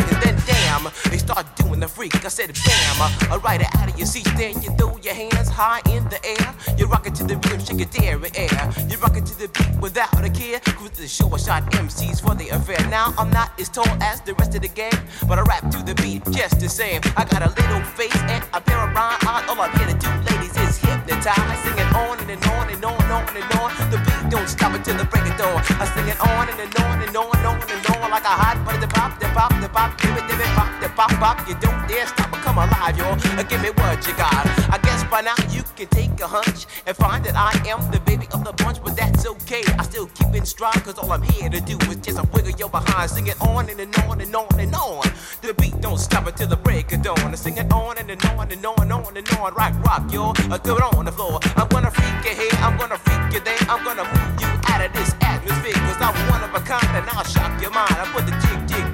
[0.00, 0.20] singing.
[0.20, 2.24] Then damn, they start doing the freak.
[2.24, 4.28] I said bam, uh, right out of your seat.
[4.36, 6.54] Then you throw your hands high in the air.
[6.76, 8.72] You rock it to the rhythm, shake it there in air.
[8.88, 10.60] You rock it to the beat without a care.
[10.60, 12.80] Cruise the show, I shot MCs for the affair.
[12.88, 14.98] Now I'm not as tall as the rest of the gang,
[15.28, 17.00] but I rap to the beat just the same.
[17.16, 19.48] I got a little face and a pair of rhyme eyes.
[19.48, 21.58] All I'm here to do, ladies, is hypnotize.
[21.64, 23.70] Singing on and, and on and on and on and on.
[23.90, 25.62] The beat don't stop until the break of dawn.
[25.80, 28.34] I sing it on and, and on and on and on and on like a
[28.42, 28.86] hot butter.
[28.88, 31.48] Pop, the pop, pop, give it, give it, pop, the pop, pop.
[31.48, 33.18] You don't dare stop or come alive, y'all.
[33.38, 34.46] Uh, Give me what you got.
[34.70, 38.00] I guess by now you can take a hunch and find that I am the
[38.00, 39.62] baby of the bunch, but that's okay.
[39.78, 42.52] I still keep in stride, cause all I'm here to do is just a wiggle
[42.58, 43.10] your behind.
[43.10, 45.02] Sing it on and, and on and on and on.
[45.42, 47.18] The beat don't stop until the break of dawn.
[47.18, 49.54] I sing it on and, and on and on and on and on.
[49.54, 50.34] Rock, rock, y'all.
[50.34, 51.40] Throw it on the floor.
[51.56, 53.58] I'm gonna freak you here, I'm gonna freak you there.
[53.68, 57.08] I'm gonna move you out of this atmosphere, cause I'm one of a kind and
[57.10, 57.90] I'll shock your mind.
[57.90, 58.89] I put the jig, jig,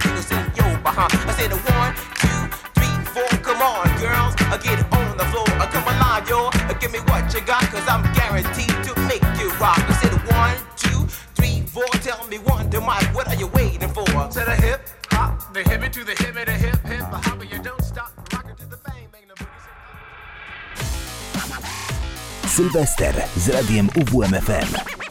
[0.97, 1.28] jiggles in your behind.
[1.28, 2.40] I said a one, two,
[2.74, 3.28] three, four.
[3.43, 5.47] Come on, girls, uh, get on the floor.
[5.60, 6.48] Uh, come alive, yo.
[6.52, 9.78] Uh, give me what you got, cause I'm guaranteed to make you rock.
[9.78, 11.86] I said one, two, three, four.
[12.02, 14.05] Tell me one, to Mike, what are you waiting for?
[14.05, 17.18] To the hip hop, the hip it to the hip it, the hip hip, the
[17.18, 18.12] hop, you don't stop.
[18.32, 19.62] Rock it to the bang bang, the boogie.
[22.48, 25.06] Sylwester z radiem UWMFM.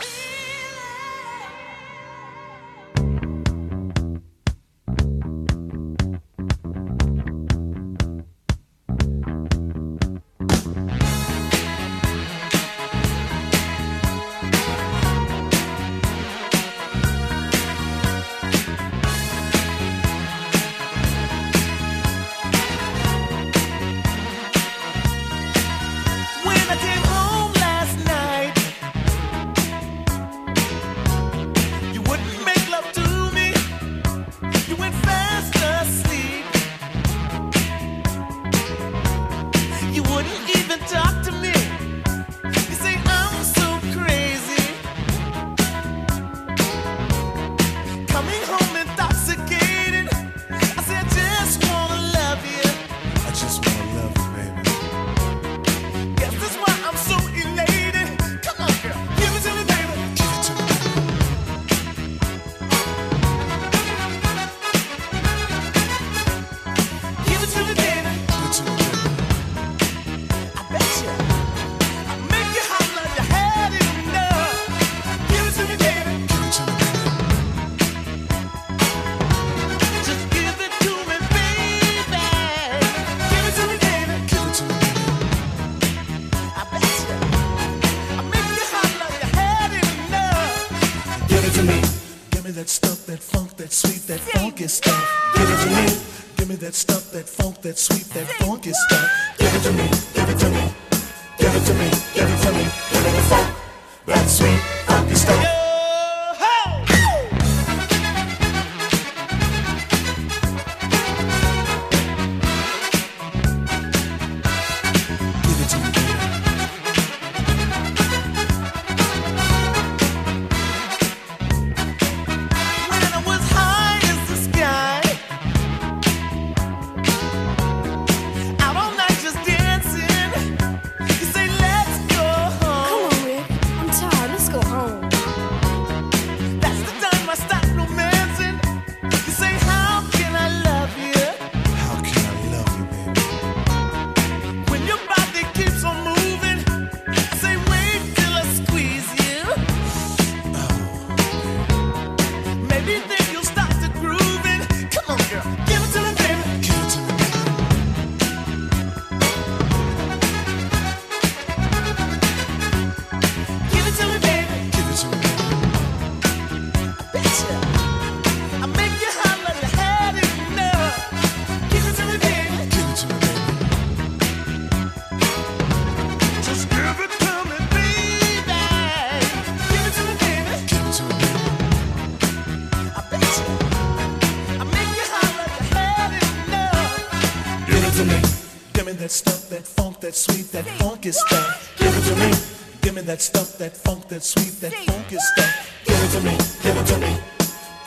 [191.05, 191.77] Funky stuff.
[191.77, 192.79] Give it to me.
[192.81, 195.83] Give me that stuff, that funk, that sweet, that funky stuff.
[195.85, 196.37] Give it to me.
[196.63, 197.17] Give it to me.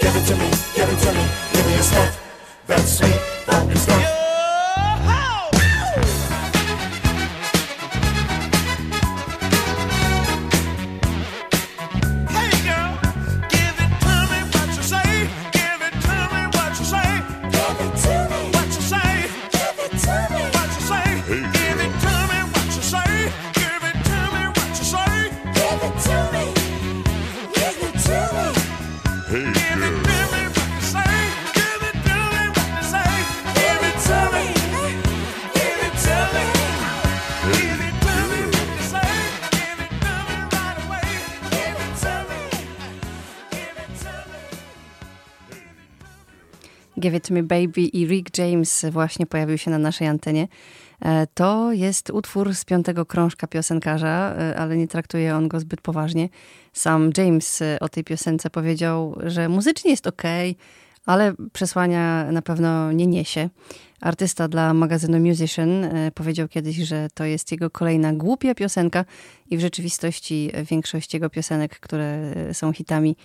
[0.01, 0.43] Give it to me.
[0.51, 0.68] Give it to me.
[47.11, 50.49] Give Me Baby i Rick James właśnie pojawił się na naszej antenie.
[51.01, 55.81] E, To jest utwór z piątego krążka piosenkarza, e, ale nie traktuje on go zbyt
[55.81, 56.29] poważnie.
[56.73, 60.23] Sam James e, o tej piosence powiedział, że muzycznie jest ok,
[61.07, 63.49] ale przesłania na pewno nie niesie.
[64.01, 69.05] Artysta dla magazynu Musician powiedział kiedyś, że to jest jego kolejna głupia piosenka
[69.51, 73.17] i w rzeczywistości większość jego piosenek, które są hitami,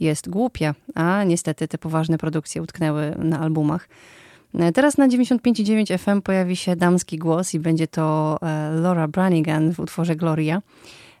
[0.00, 3.88] jest głupia, a niestety te poważne produkcje utknęły na albumach.
[4.54, 9.72] E, Teraz na 95,9 FM pojawi się damski głos i będzie to e, Laura Branigan
[9.72, 10.62] w utworze Gloria.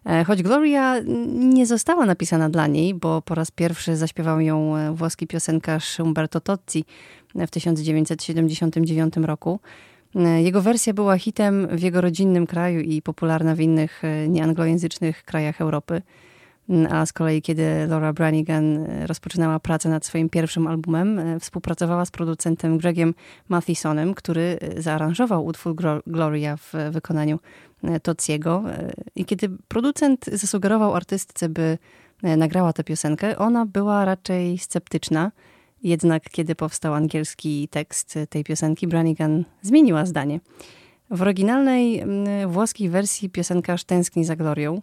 [0.06, 0.96] E, Choć Gloria
[1.38, 6.84] nie została napisana dla niej, bo po raz pierwszy zaśpiewał ją włoski piosenkarz Umberto Tozzi
[7.34, 9.60] w 1979 roku.
[10.38, 16.02] Jego wersja była hitem w jego rodzinnym kraju i popularna w innych nieanglojęzycznych krajach Europy.
[16.90, 22.04] A z kolei, kiedy Laura Branigan e, rozpoczynała pracę nad swoim pierwszym albumem, e, współpracowała
[22.04, 23.14] z producentem Gregiem
[23.48, 25.74] Mathisonem, który e, zaaranżował utwór
[26.06, 27.38] Gloria w wykonaniu
[28.02, 28.64] Tociego.
[28.68, 31.78] E, I kiedy producent zasugerował artystce, by
[32.22, 35.32] nagrała tę piosenkę, ona była raczej sceptyczna.
[35.82, 40.40] Jednak kiedy powstał angielski tekst tej piosenki, Branigan zmieniła zdanie.
[41.10, 42.04] W oryginalnej
[42.46, 44.82] włoskiej wersji piosenkarz tęskni za Glorią,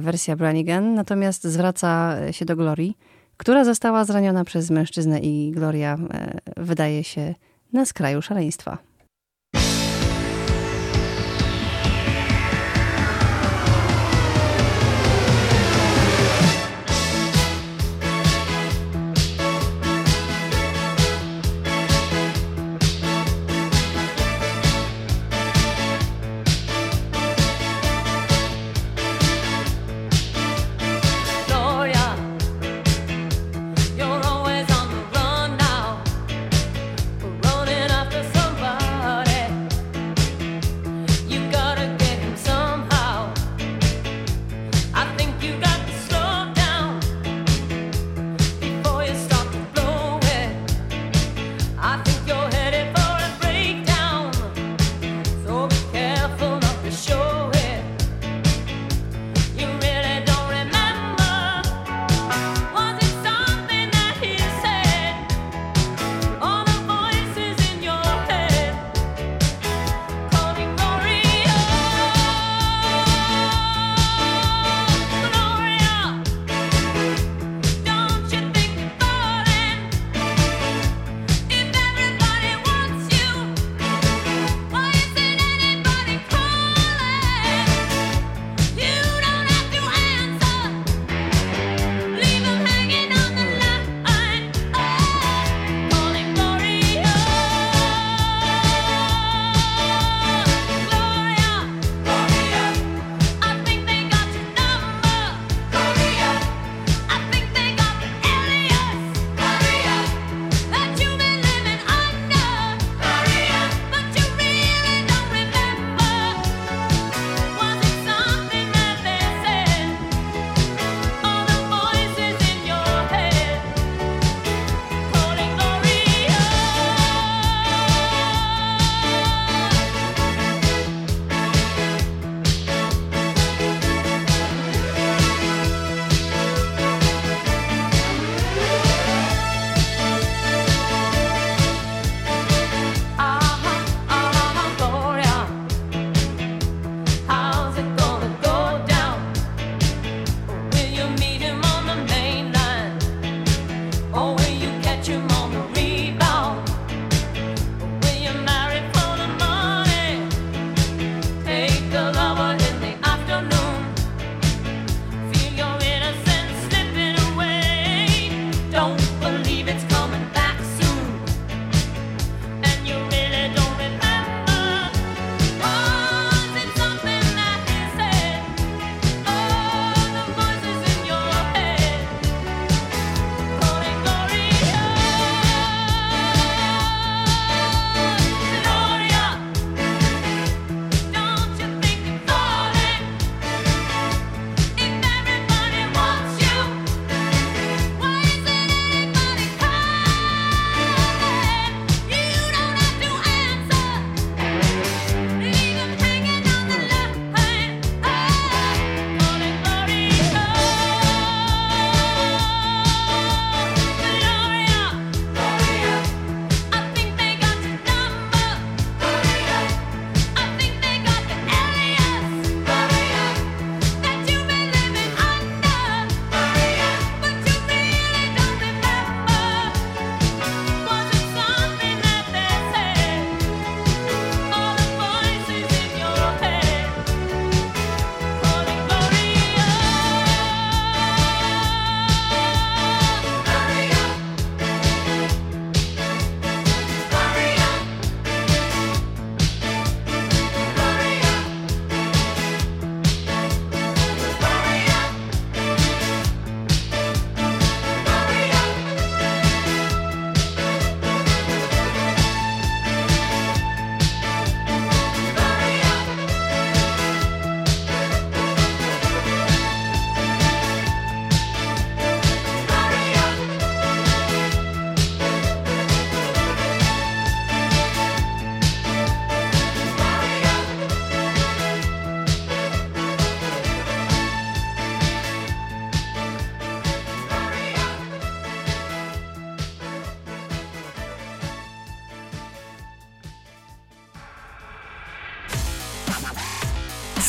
[0.00, 2.96] wersja Branigan natomiast zwraca się do Glorii,
[3.36, 7.34] która została zraniona przez mężczyznę i Gloria e, wydaje się
[7.72, 8.78] na skraju szaleństwa.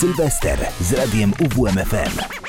[0.07, 2.46] Sylwester z radiem UWMFM.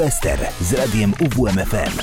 [0.02, 2.00] Sylwester z radiem UWMFM.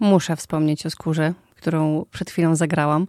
[0.00, 3.06] Muszę wspomnieć o skórze, którą przed chwilą zagrałam.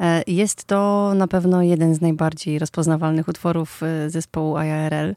[0.00, 5.14] E, Jest to na pewno jeden z najbardziej rozpoznawalnych utworów e, zespołu IARL.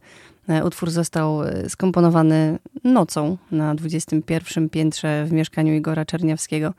[0.49, 6.73] E, Utwór został skomponowany nocą na 21 piętrze w mieszkaniu Igora Czerniawskiego.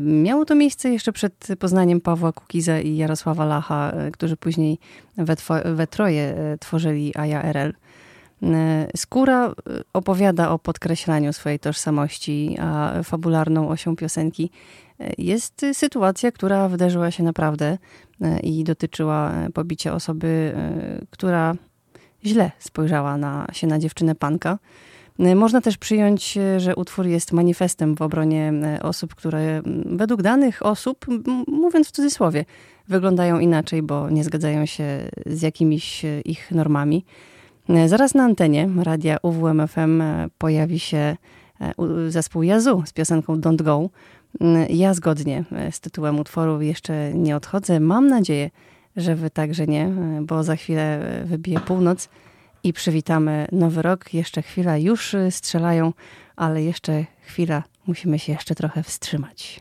[0.00, 4.78] Miało to miejsce jeszcze przed poznaniem Pawła Kukiza i Jarosława Lacha, e, którzy później
[5.16, 7.72] we, two- we troje e, tworzyli IARL.
[8.42, 9.52] E, Skóra
[9.92, 14.50] opowiada o podkreślaniu swojej tożsamości, a fabularną osią piosenki
[15.18, 17.78] jest sytuacja, która wydarzyła się naprawdę
[18.42, 20.54] i dotyczyła pobicia osoby,
[21.10, 21.54] która
[22.24, 24.58] źle spojrzała na, się na dziewczynę panka.
[25.18, 29.96] E, Można też przyjąć, e, że utwór jest manifestem w obronie e, osób, które m,
[29.96, 31.06] według danych osób,
[31.46, 32.44] mówiąc w cudzysłowie,
[32.88, 34.84] wyglądają inaczej, bo nie zgadzają się
[35.26, 37.04] z jakimiś ich normami.
[37.86, 40.02] Zaraz na antenie radia UWMFM
[40.38, 41.16] pojawi się
[42.08, 43.90] zespół Yazoo z piosenką Don't Go.
[44.40, 47.80] Mm, Ja zgodnie z tytułem utworu jeszcze nie odchodzę.
[47.80, 48.50] Mam nadzieję,
[48.96, 49.90] że wy także nie,
[50.22, 52.08] bo za chwilę wybije północ
[52.64, 54.14] i przywitamy nowy rok.
[54.14, 55.92] Jeszcze chwila, już e, strzelają,
[56.36, 59.60] ale jeszcze chwila, musimy się jeszcze trochę wstrzymać.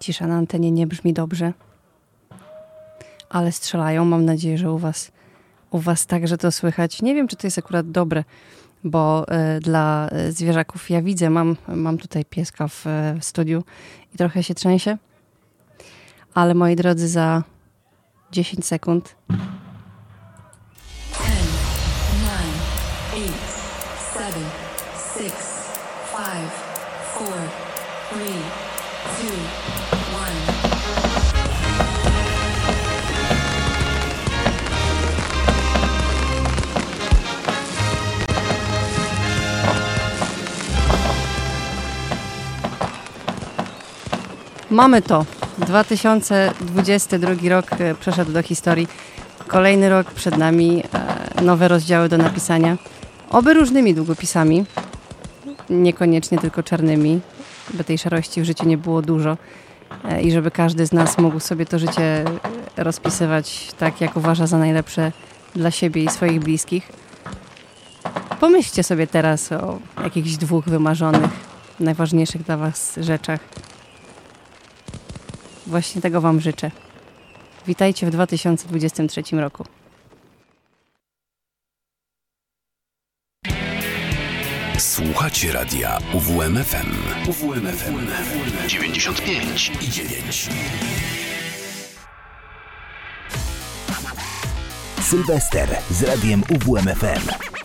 [0.00, 1.52] Cisza na antenie nie brzmi dobrze.
[3.30, 4.04] Ale strzelają.
[4.04, 5.12] Mam nadzieję, że u was,
[5.70, 7.02] u was także to słychać.
[7.02, 8.24] Nie wiem, czy to jest akurat dobre,
[8.84, 13.64] bo e, dla e, zwierzaków ja widzę, mam, mam tutaj pieska w, e, w studiu
[14.14, 14.96] i trochę się trzęsie.
[16.34, 17.42] Ale moi drodzy, za
[18.32, 19.16] 10 sekund
[44.70, 45.24] Mamy to.
[45.58, 48.88] 2022 rok e, przeszedł do historii.
[49.46, 50.82] Kolejny rok przed nami,
[51.38, 52.76] e, nowe rozdziały do napisania.
[53.30, 54.64] Oby różnymi długopisami,
[55.70, 57.20] niekoniecznie tylko czarnymi,
[57.74, 59.36] by tej szarości w życiu nie było dużo
[60.04, 62.24] e, i żeby każdy z nas mógł sobie to życie
[62.76, 65.12] rozpisywać tak, jak uważa za najlepsze
[65.54, 66.92] dla siebie i swoich bliskich.
[68.40, 71.30] Pomyślcie sobie teraz o jakichś dwóch wymarzonych,
[71.80, 73.40] najważniejszych dla Was rzeczach.
[75.68, 76.70] Właśnie tego Wam życzę.
[77.66, 79.64] Witajcie w 2023 roku.
[84.78, 86.92] Słuchacie radia UWMFM.
[87.28, 88.06] UWMFM
[88.68, 90.48] 95 i 9.
[95.00, 97.57] Sylwester z radiem UWMFM.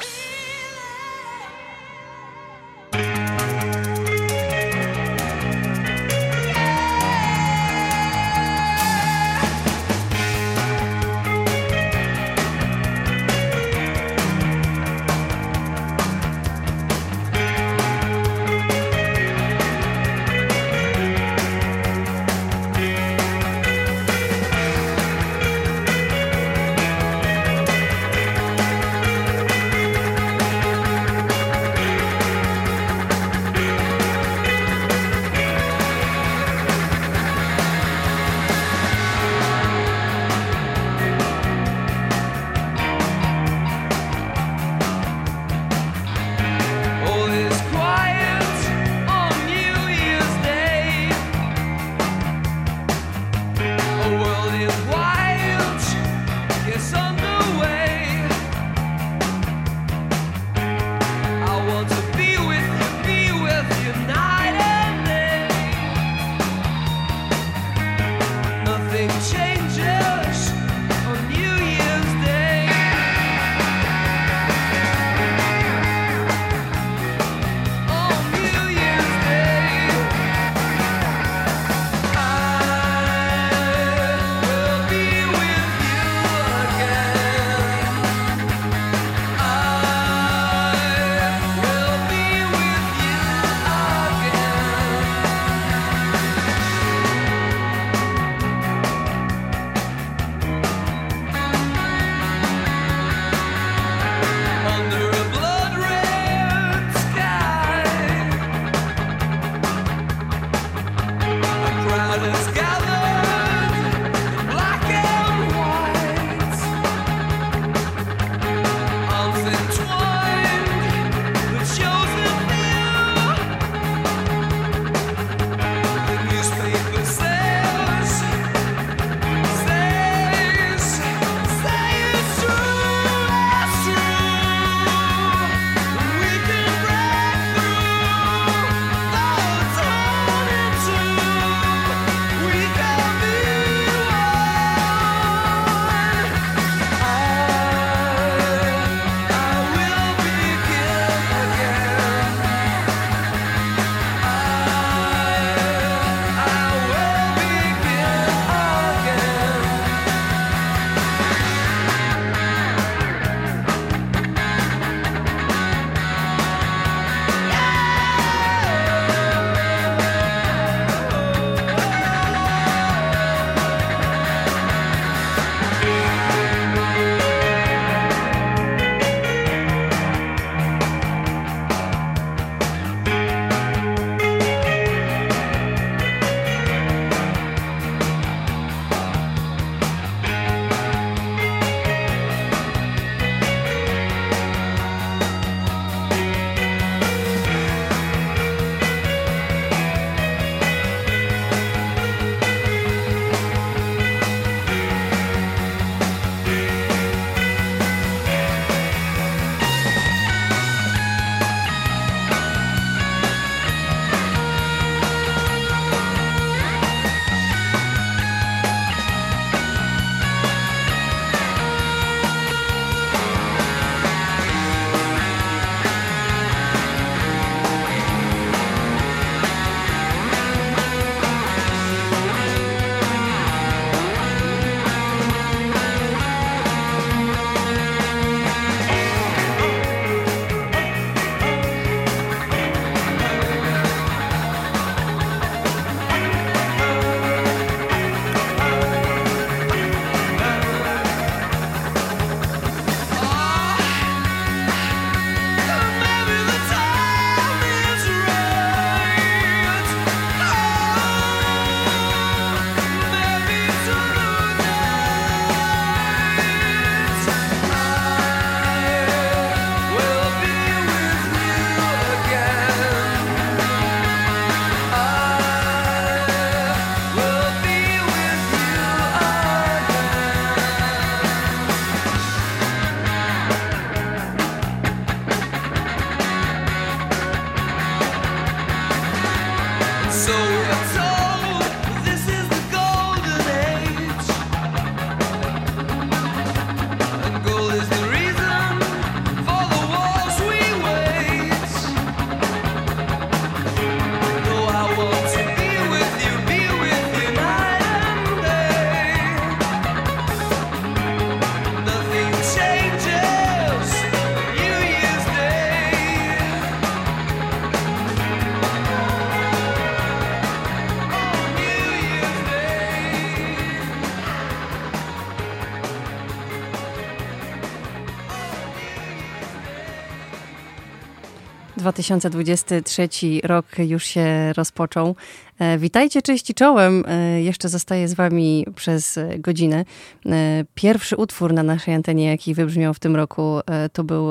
[331.91, 333.10] 2023
[333.43, 335.15] rok już się rozpoczął.
[335.60, 337.03] E, Witajcie, cześć i czołem.
[337.07, 339.85] E, Jeszcze zostaję z wami przez godzinę.
[340.26, 343.60] E, Pierwszy utwór na naszej antenie, jaki wybrzmiał w tym roku,
[343.93, 344.30] to, był,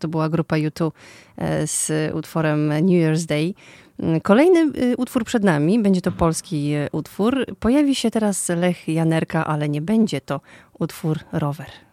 [0.00, 0.90] to była grupa U2
[1.36, 3.54] e, z utworem New Year's Day.
[4.22, 7.46] Kolejny utwór przed nami, będzie to polski utwór.
[7.60, 10.40] Pojawi się teraz Lech Janerka, ale nie będzie to
[10.78, 11.85] utwór rower.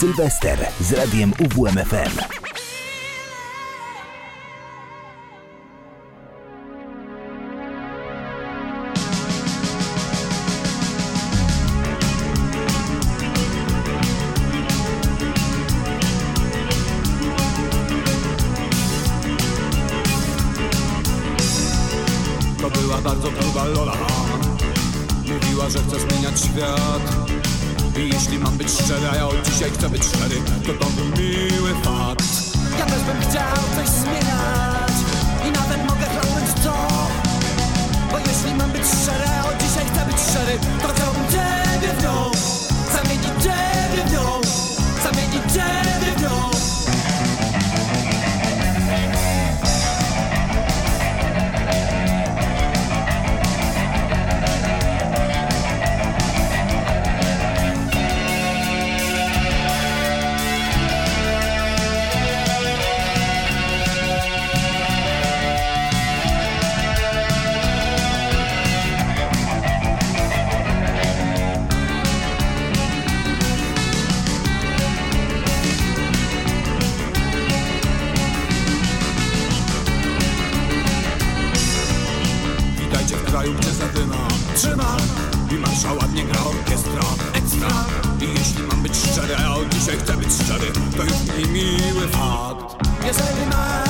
[0.00, 2.40] Sylwester z radiem UWMFM.
[28.30, 30.36] Jeśli mam być szczery, a ja od dzisiaj chcę być szczery
[30.66, 32.24] To to był miły fakt.
[32.78, 34.92] Ja też bym chciał coś zmieniać
[35.48, 36.74] I nawet mogę chronić co
[38.10, 41.09] Bo jeśli mam być szczery, a od dzisiaj chcę być szczery To chciałbym
[91.60, 92.76] już mi miły fakt
[93.06, 93.89] Jeżeli ma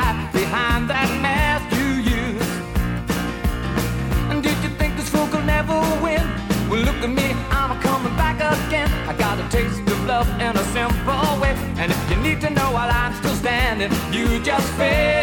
[13.81, 15.20] if you just fail.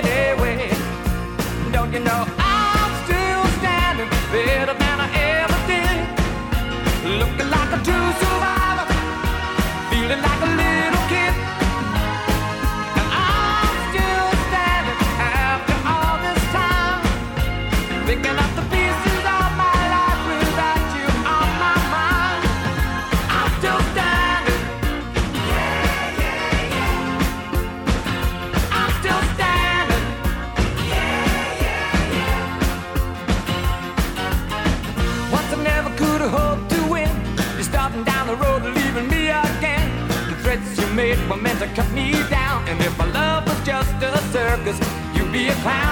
[45.38, 45.87] be a clown.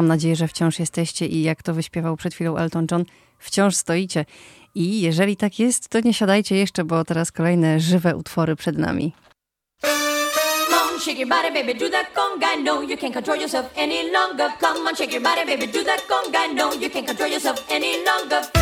[0.00, 3.04] Mam nadzieję, że wciąż jesteście i jak to wyśpiewał przed chwilą Elton John,
[3.38, 4.24] wciąż stoicie.
[4.74, 9.12] I jeżeli tak jest, to nie siadajcie jeszcze, bo teraz kolejne żywe utwory przed nami.
[11.00, 12.62] shake your body, baby, do that conga.
[12.64, 14.48] No, you can't control yourself any longer.
[14.60, 16.54] Come on, shake your body, baby, do that conga.
[16.54, 18.59] No, you can't control yourself any longer.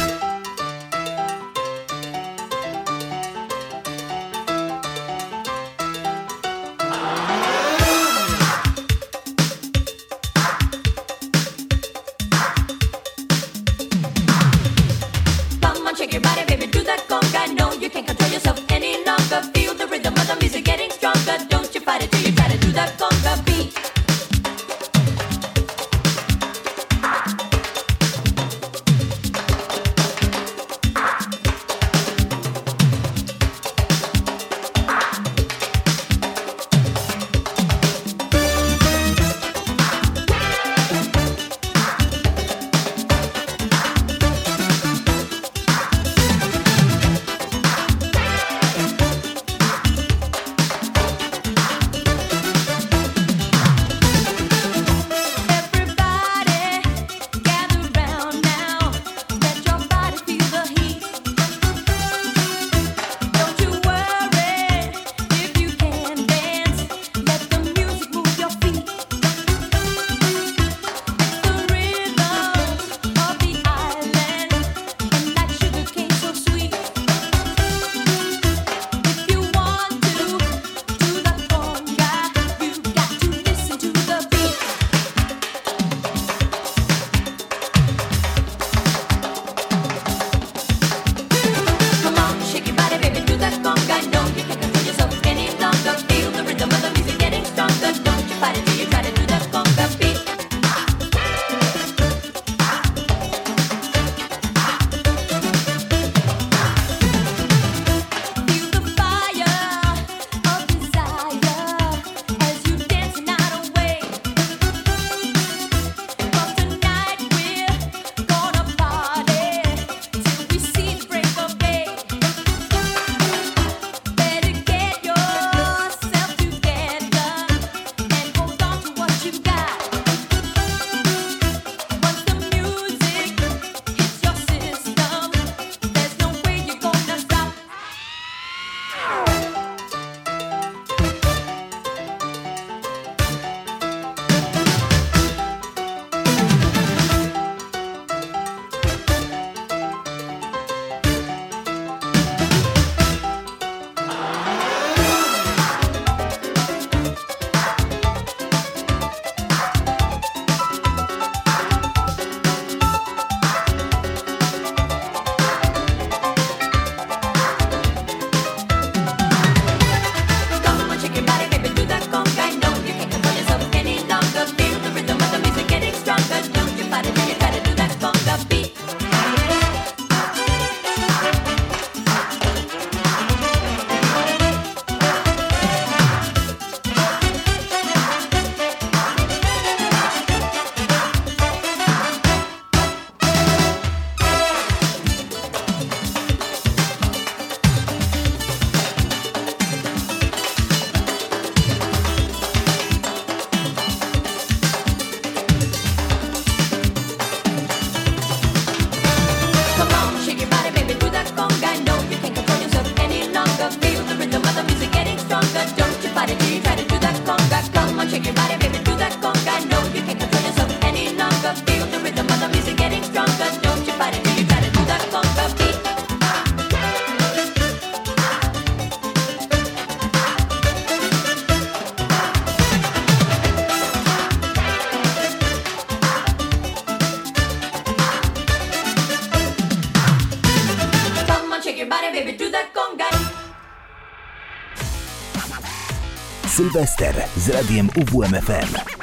[246.79, 248.98] Sylwester z radiem UWMFM.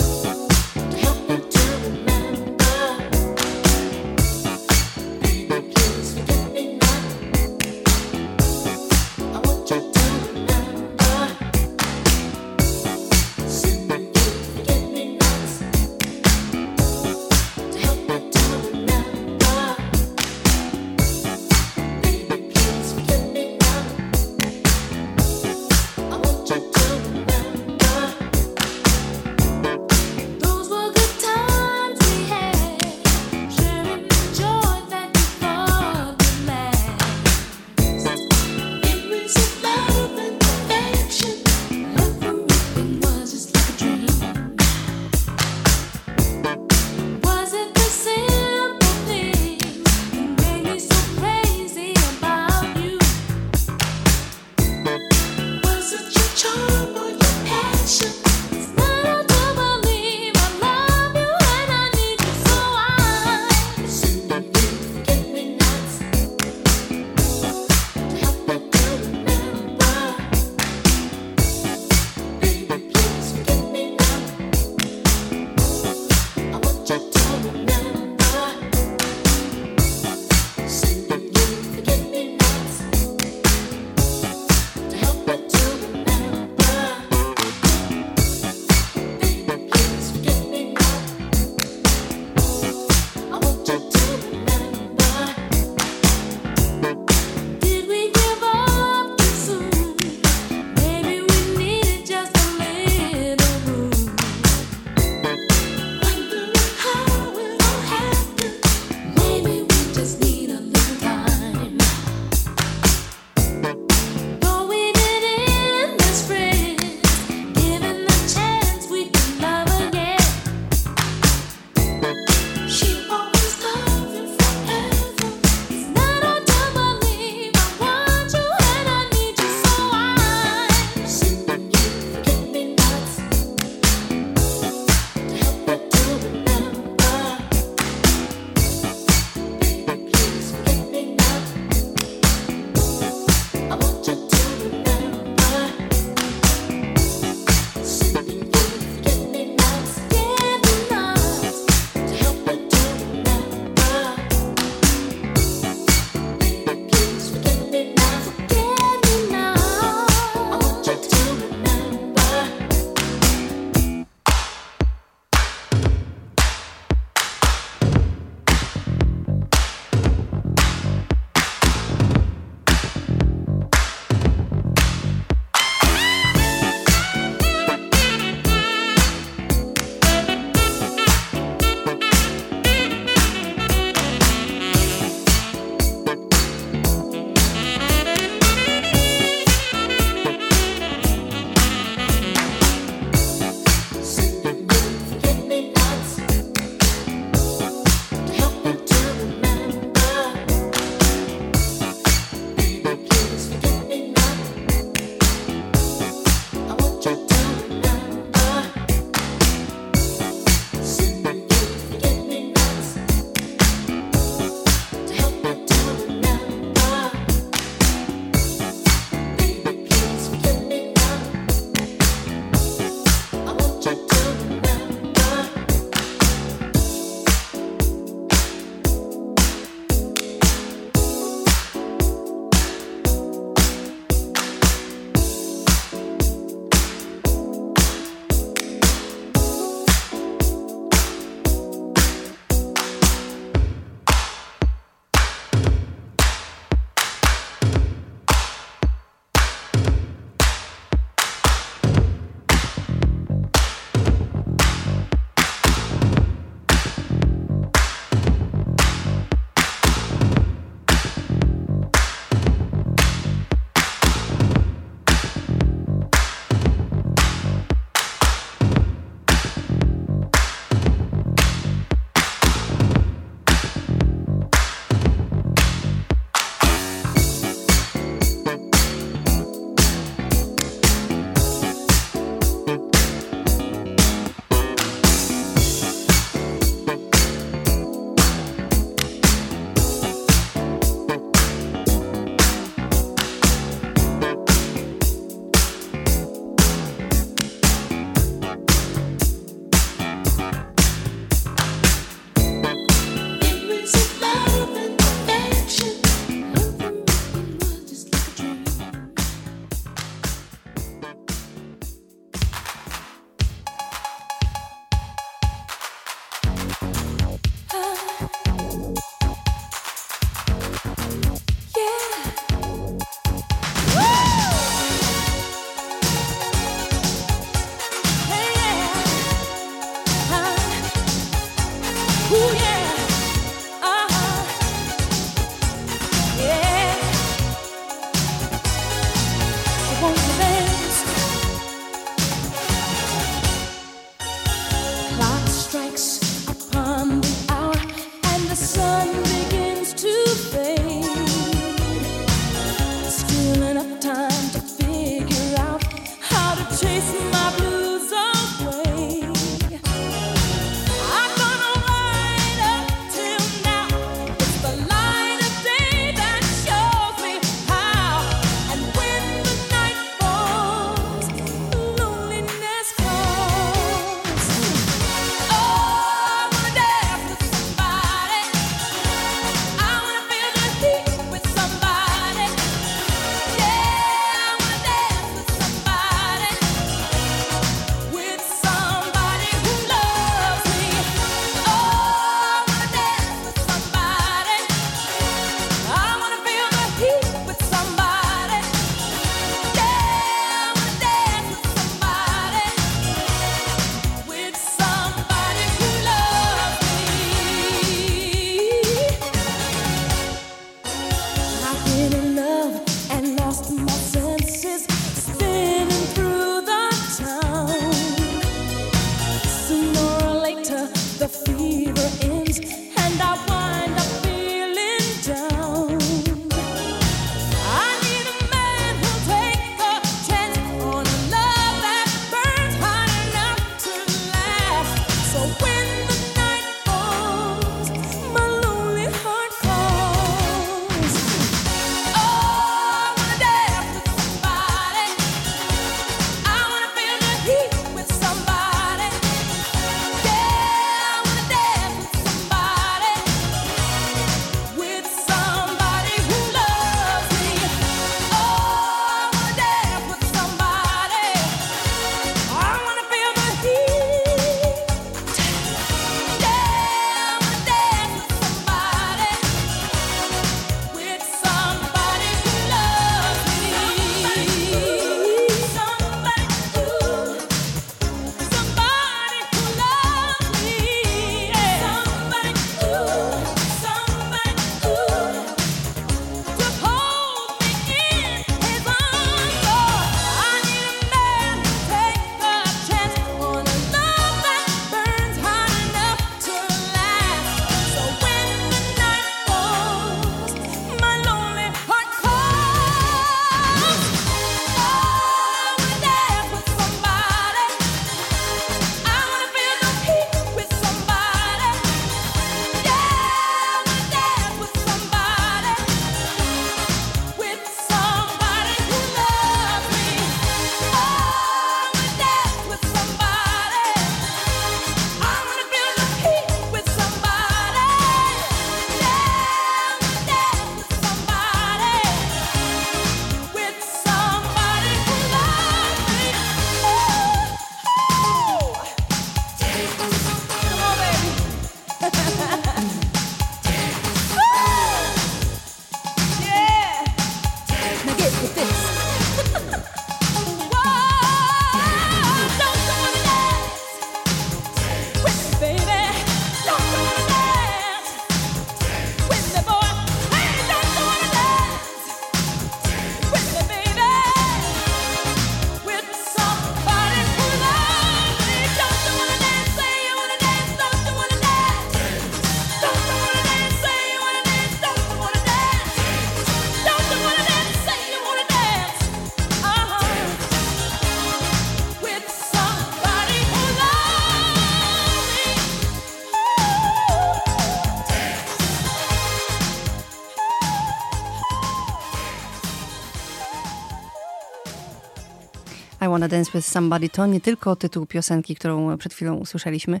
[596.24, 600.00] na Dance with Somebody to nie tylko tytuł piosenki, którą przed chwilą usłyszeliśmy,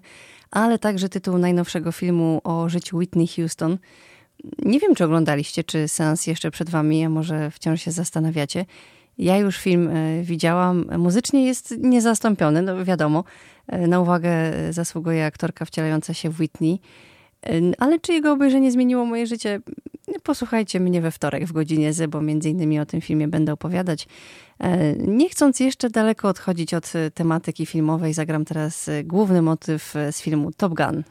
[0.50, 3.78] ale także tytuł najnowszego filmu o życiu Whitney Houston.
[4.58, 8.66] Nie wiem, czy oglądaliście, czy sens jeszcze przed wami, a może wciąż się zastanawiacie.
[9.18, 10.86] Ja już film e, widziałam.
[10.98, 13.24] Muzycznie jest niezastąpiony, no wiadomo.
[13.66, 16.80] E, na uwagę e, zasługuje aktorka wcielająca się w Whitney.
[17.78, 19.60] Ale czy jego obejrzenie zmieniło moje życie?
[20.08, 23.52] No, posłuchajcie mnie we wtorek w godzinie Z, bo między innymi o tym filmie będę
[23.52, 24.08] opowiadać.
[24.58, 29.94] E, nie chcąc jeszcze daleko odchodzić od e, tematyki filmowej, zagram teraz e, główny motyw
[30.10, 31.04] z filmu Top Gun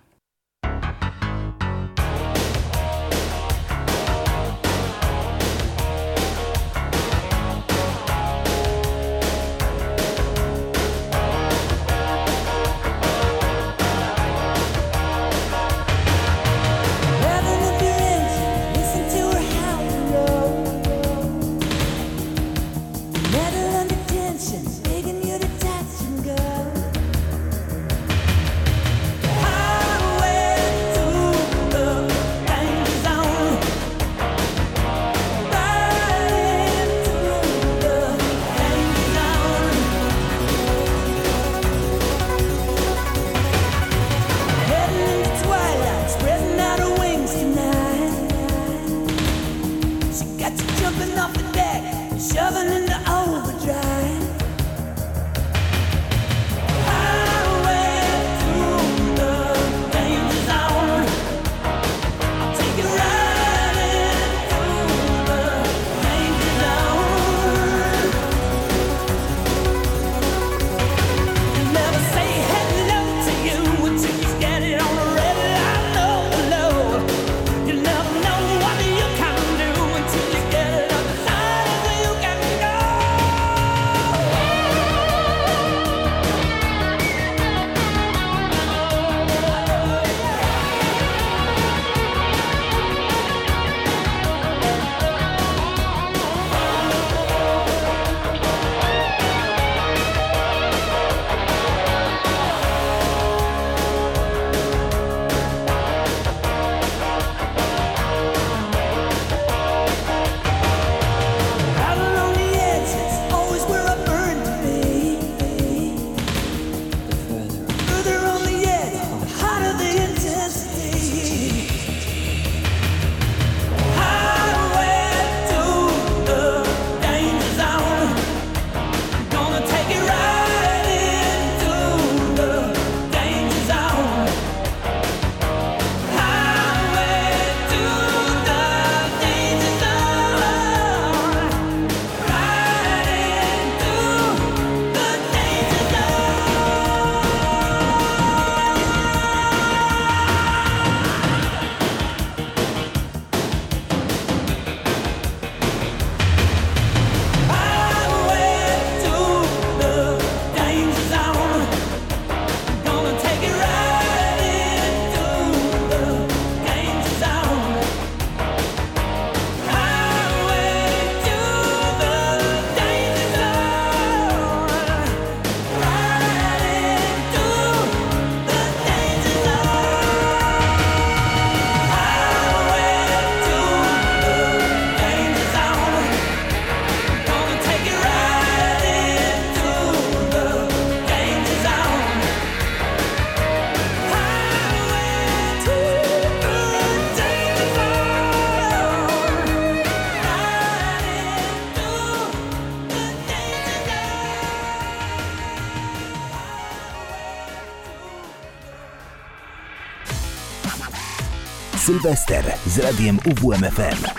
[211.94, 214.13] Sylwester z radiem UWMFM.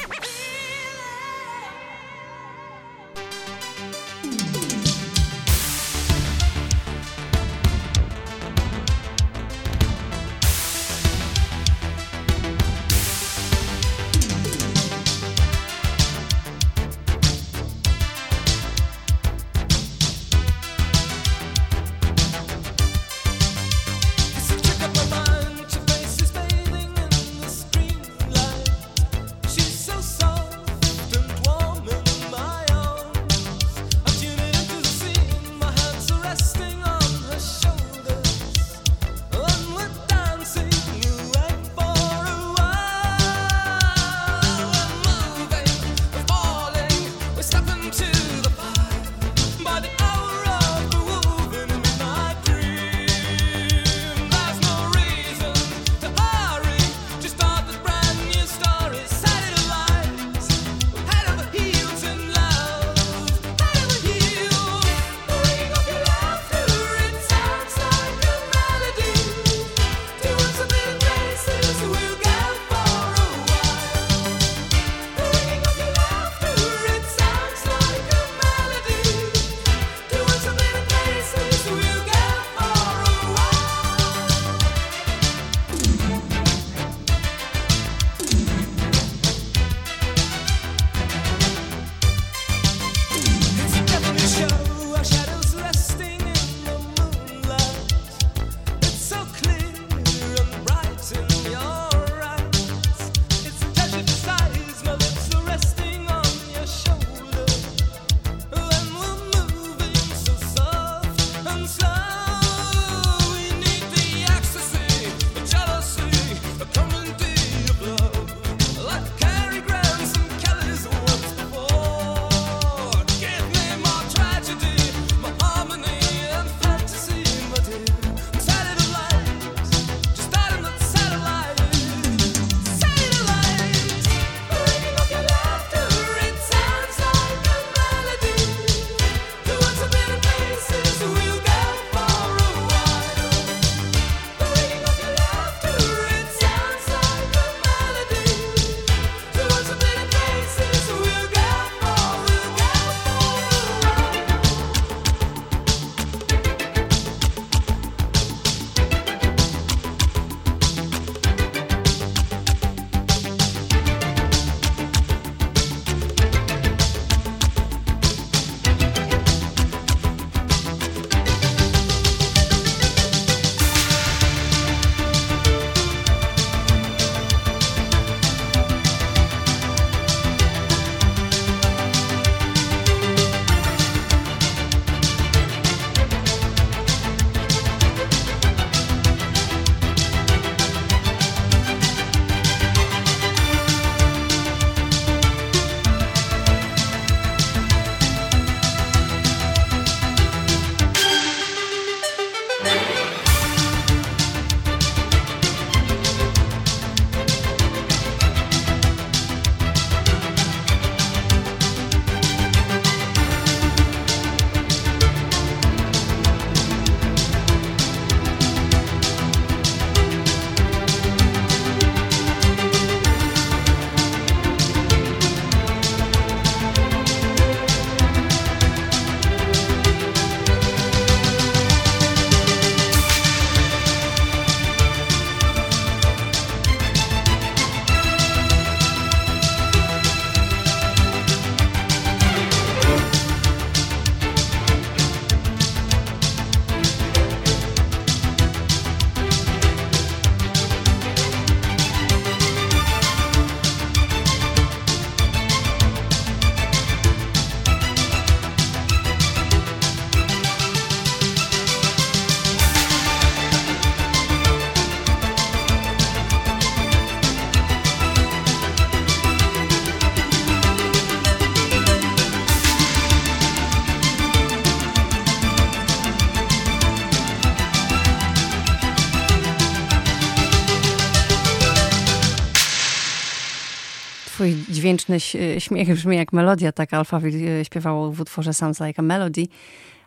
[284.85, 285.21] Dźwięczny
[285.59, 289.47] śmiech brzmi jak melodia, tak Alphaville e, śpiewało w utworze Sounds Like a Melody.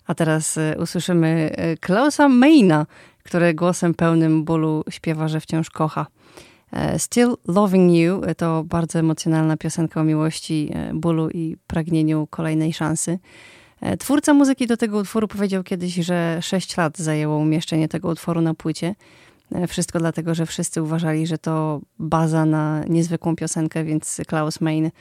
[0.07, 2.85] A teraz e, usłyszymy e, Klausa Maina,
[3.23, 6.07] który głosem pełnym bólu śpiewa, że wciąż kocha.
[6.71, 12.27] E, Still Loving You e, to bardzo emocjonalna piosenka o miłości, e, bólu i pragnieniu
[12.29, 13.19] kolejnej szansy.
[13.81, 18.41] E, Twórca muzyki do tego utworu powiedział kiedyś, że 6 lat zajęło umieszczenie tego utworu
[18.41, 18.95] na płycie.
[19.55, 24.85] E, Wszystko dlatego, że wszyscy uważali, że to baza na niezwykłą piosenkę, więc Klaus Main
[24.85, 24.91] e,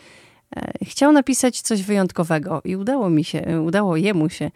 [0.85, 4.51] chciał napisać coś wyjątkowego i udało mi się, e, udało jemu się,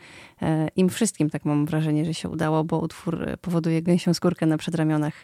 [0.76, 5.14] im wszystkim tak mam wrażenie, że się udało, bo utwór powoduje gęsią skórkę na przedramionach.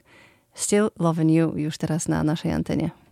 [0.55, 3.06] Still Loving You już teraz na naszej antenie.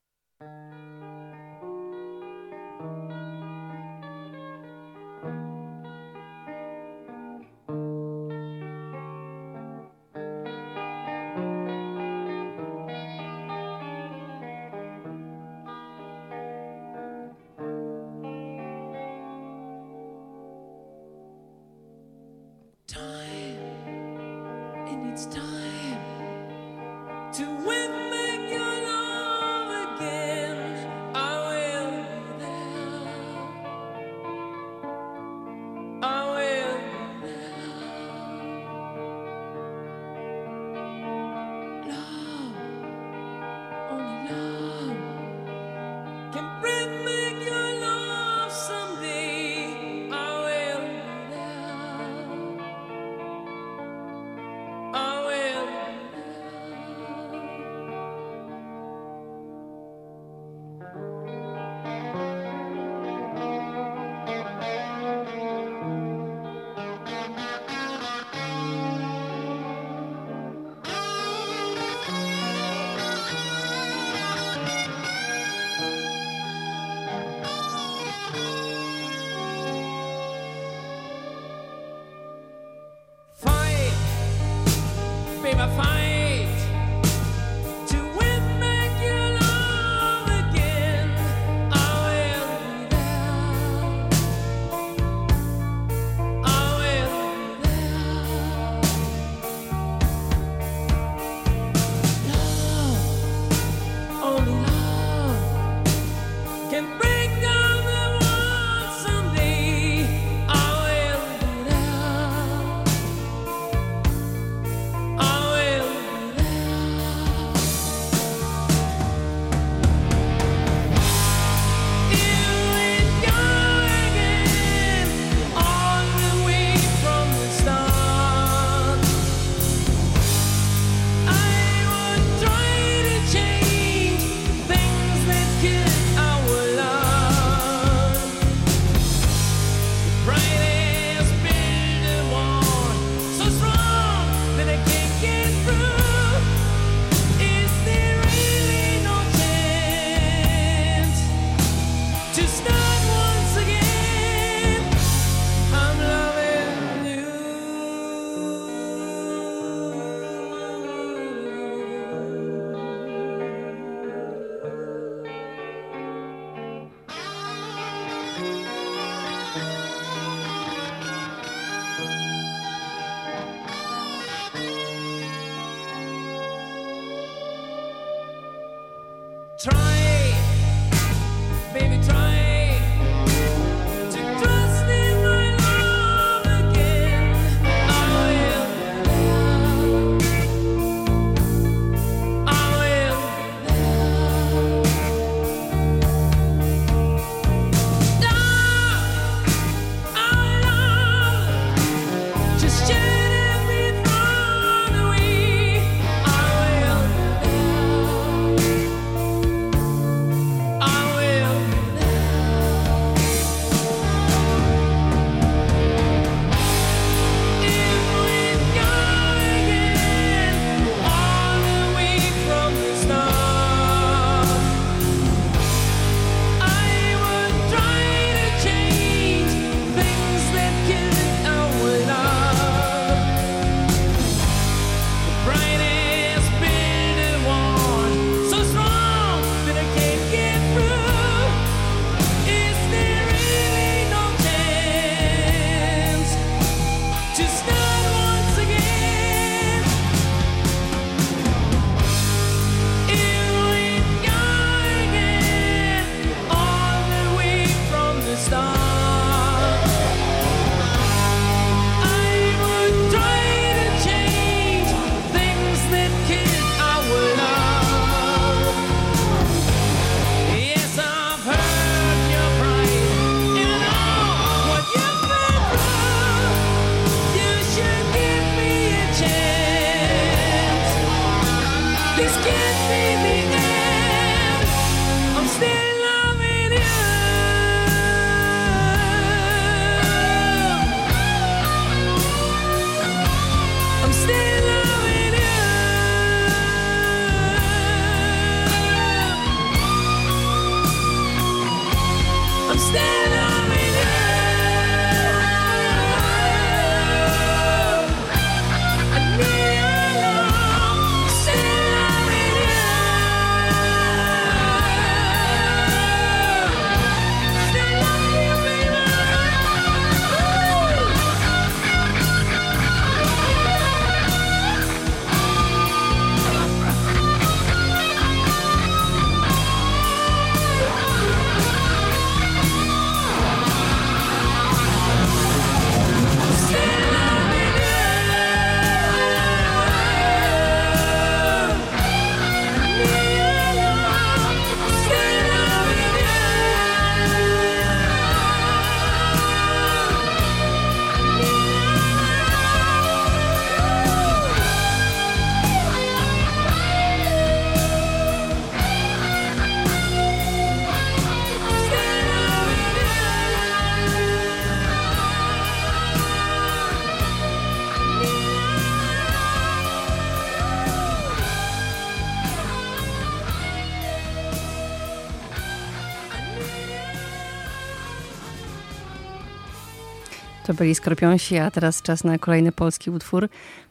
[380.74, 383.48] Byli Skorpionsi, a teraz czas na kolejny polski utwór.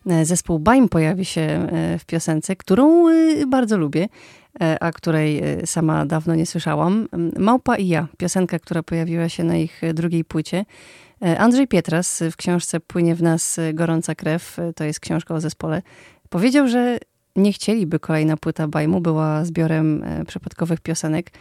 [0.08, 3.14] E, Zespół Baim pojawi się e, w piosence, którą e,
[3.48, 4.08] bardzo lubię,
[4.62, 7.08] e, a której sama dawno nie słyszałam.
[7.40, 10.66] Małpa i ja, piosenka, która pojawiła się na ich drugiej płycie.
[11.38, 15.82] Andrzej Pietras w książce Płynie w nas gorąca krew, to jest książka o zespole,
[16.30, 16.98] powiedział, że
[17.36, 21.32] nie chcieliby kolejna płyta Bajmu była zbiorem przypadkowych piosenek.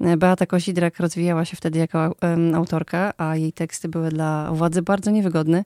[0.00, 2.14] E, Beata Kozidrak rozwijała się wtedy jako
[2.54, 5.64] autorka, a jej teksty były dla władzy bardzo niewygodne,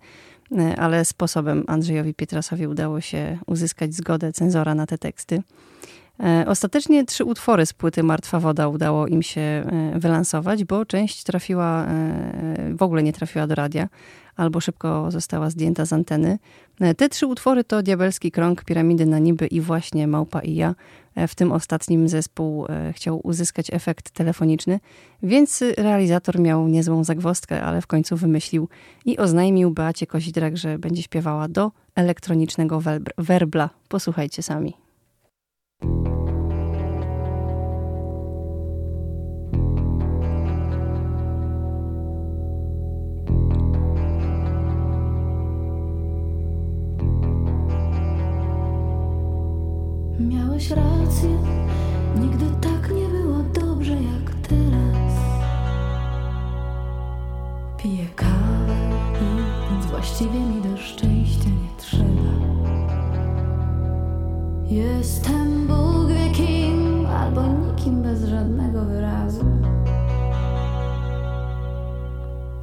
[0.59, 5.43] e, ale sposobem Andrzejowi Pietrasowi udało się uzyskać zgodę cenzora na te teksty.
[6.21, 9.65] E, Ostatecznie trzy utwory z płyty Martwa Woda udało im się
[9.95, 11.87] wylansować, bo część trafiła,
[12.75, 13.89] w ogóle nie trafiła do radia,
[14.37, 16.39] albo szybko została zdjęta z anteny.
[16.81, 20.75] E, Te trzy utwory to Diabelski Krąg, Piramidy na Niby i właśnie Małpa i ja.
[21.15, 24.81] E, W tym ostatnim zespół e, chciał uzyskać efekt telefoniczny,
[25.23, 28.69] więc realizator miał niezłą zagwozdkę, ale w końcu wymyślił
[29.05, 32.83] i oznajmił Beacie Kozidrak, że będzie śpiewała do elektronicznego
[33.19, 33.71] werbla.
[33.89, 34.75] Posłuchajcie sami.
[50.21, 51.39] Miałeś rację,
[52.21, 55.13] nigdy tak nie było dobrze jak teraz.
[57.79, 58.75] Piję kawę
[59.77, 62.35] nic właściwie mi do szczęścia nie trzeba.
[64.65, 69.45] Jestem Bóg wie kim, albo nikim bez żadnego wyrazu.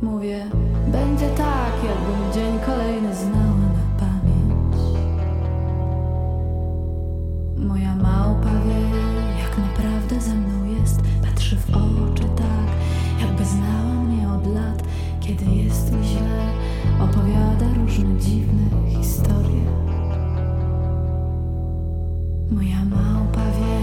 [0.02, 0.46] Mówię,
[0.88, 3.31] będzie tak, jakbym dzień kolejny znała
[8.02, 8.82] małpa wie,
[9.44, 11.02] jak naprawdę ze mną jest.
[11.26, 12.68] Patrzy w oczy tak,
[13.20, 14.84] jakby znała mnie od lat.
[15.20, 16.42] Kiedy jest mi źle,
[17.00, 19.66] opowiada różne dziwne historie.
[22.52, 23.80] Moja małpa wie,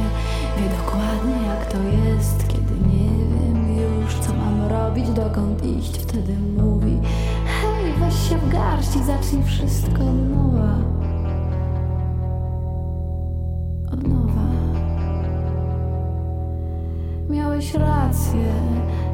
[0.59, 5.99] wie dokładnie jak to jest, kiedy nie wiem już co mam robić, dokąd iść.
[5.99, 6.99] Wtedy mówi:
[7.47, 10.98] Hej, weź się w garść i zacznij wszystko nowa.
[13.93, 14.49] Od nowa.
[17.31, 18.53] Miałeś rację,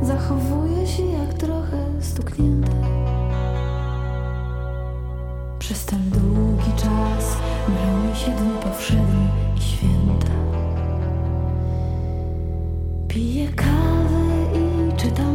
[0.02, 2.70] zachowuję się jak trochę stuknięte.
[5.58, 7.36] Przez ten długi czas
[7.68, 10.32] mylą mi się dni powszednie i święta.
[13.08, 15.33] Piję kawę i czytam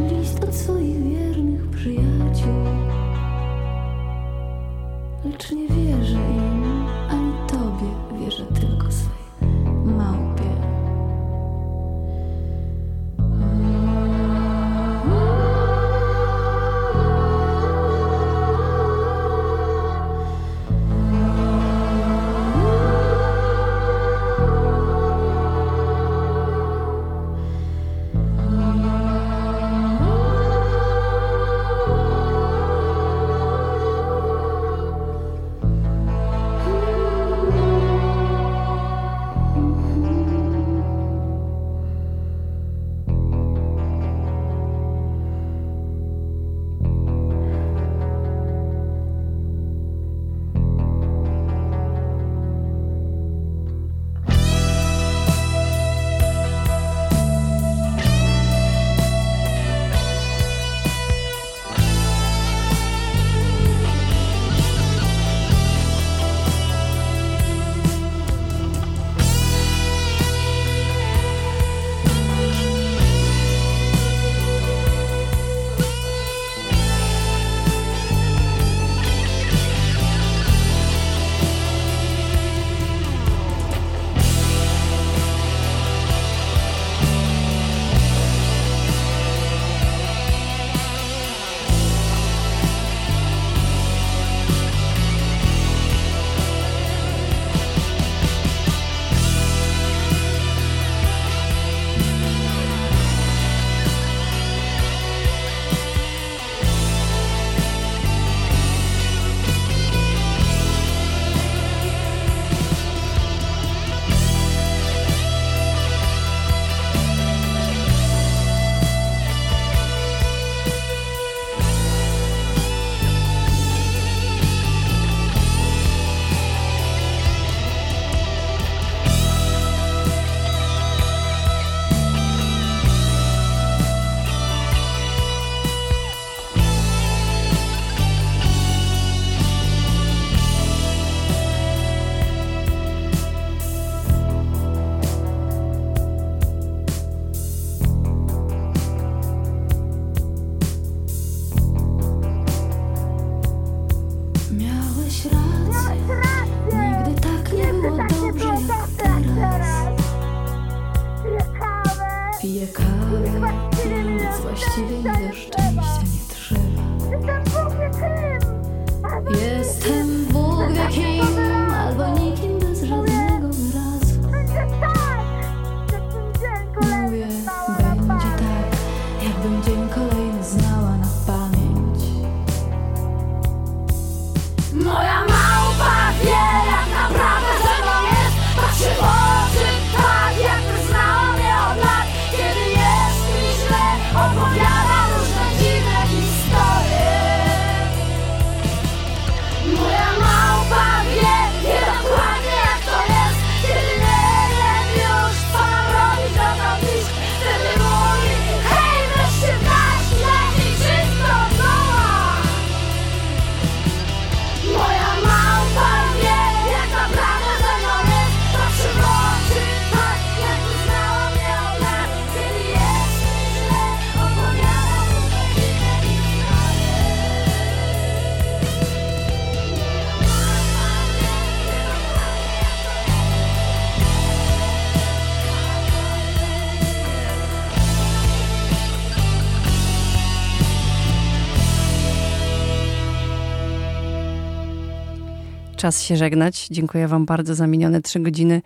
[245.80, 246.68] czas się żegnać.
[246.72, 248.62] Dziękuję Wam bardzo za minione trzy godziny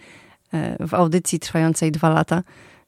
[0.54, 2.44] e, w audycji trwającej dwa lata.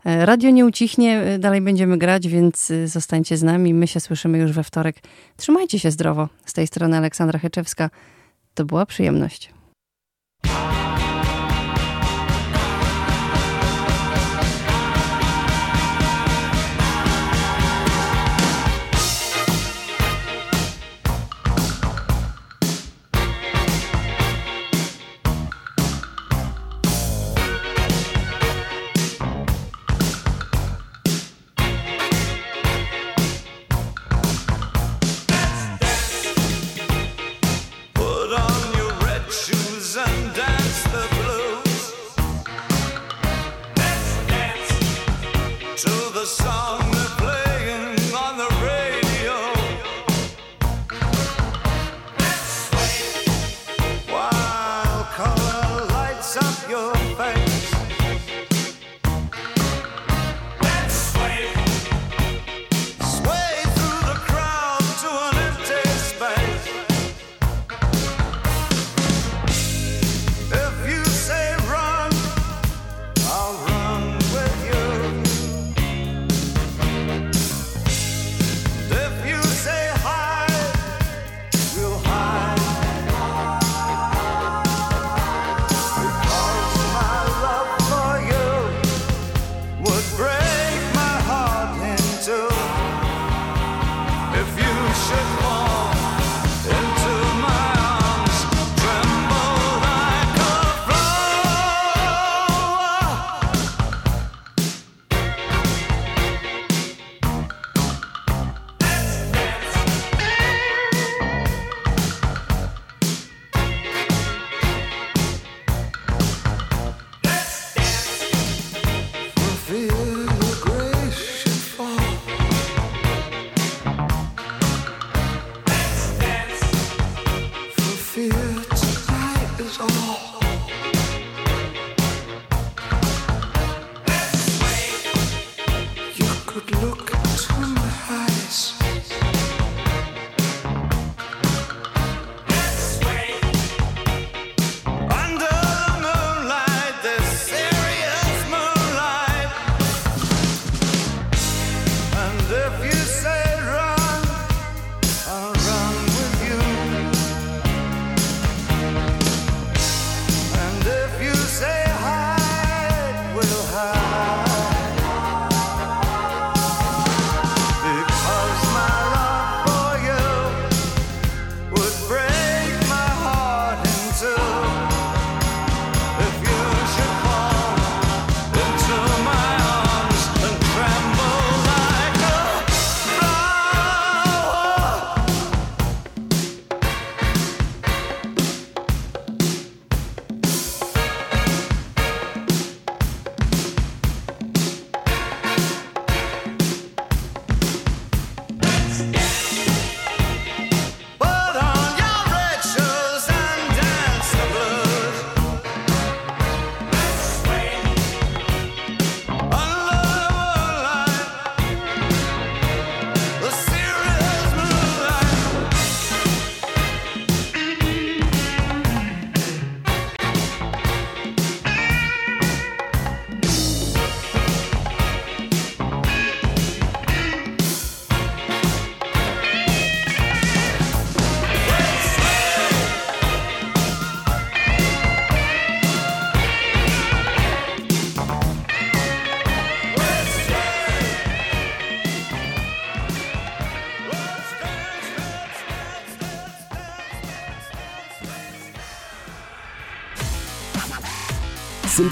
[0.05, 3.73] E, radio nie ucichnie, e, dalej będziemy grać, więc zostańcie z nami.
[3.73, 4.95] My się słyszymy już we wtorek.
[5.37, 6.29] Trzymajcie się zdrowo.
[6.45, 7.89] Z tej strony Aleksandra Heczewska.
[8.53, 9.54] To była przyjemność.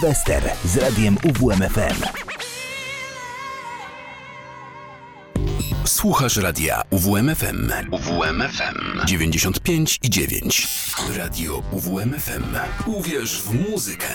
[0.03, 2.03] Sylwester z radiem UWMFM.
[5.85, 7.71] Słuchasz radia UWMFM.
[7.91, 10.67] UWMFM 95 i 9.
[11.17, 12.43] Radio UWMFM.
[12.85, 14.07] Uwierz w muzykę.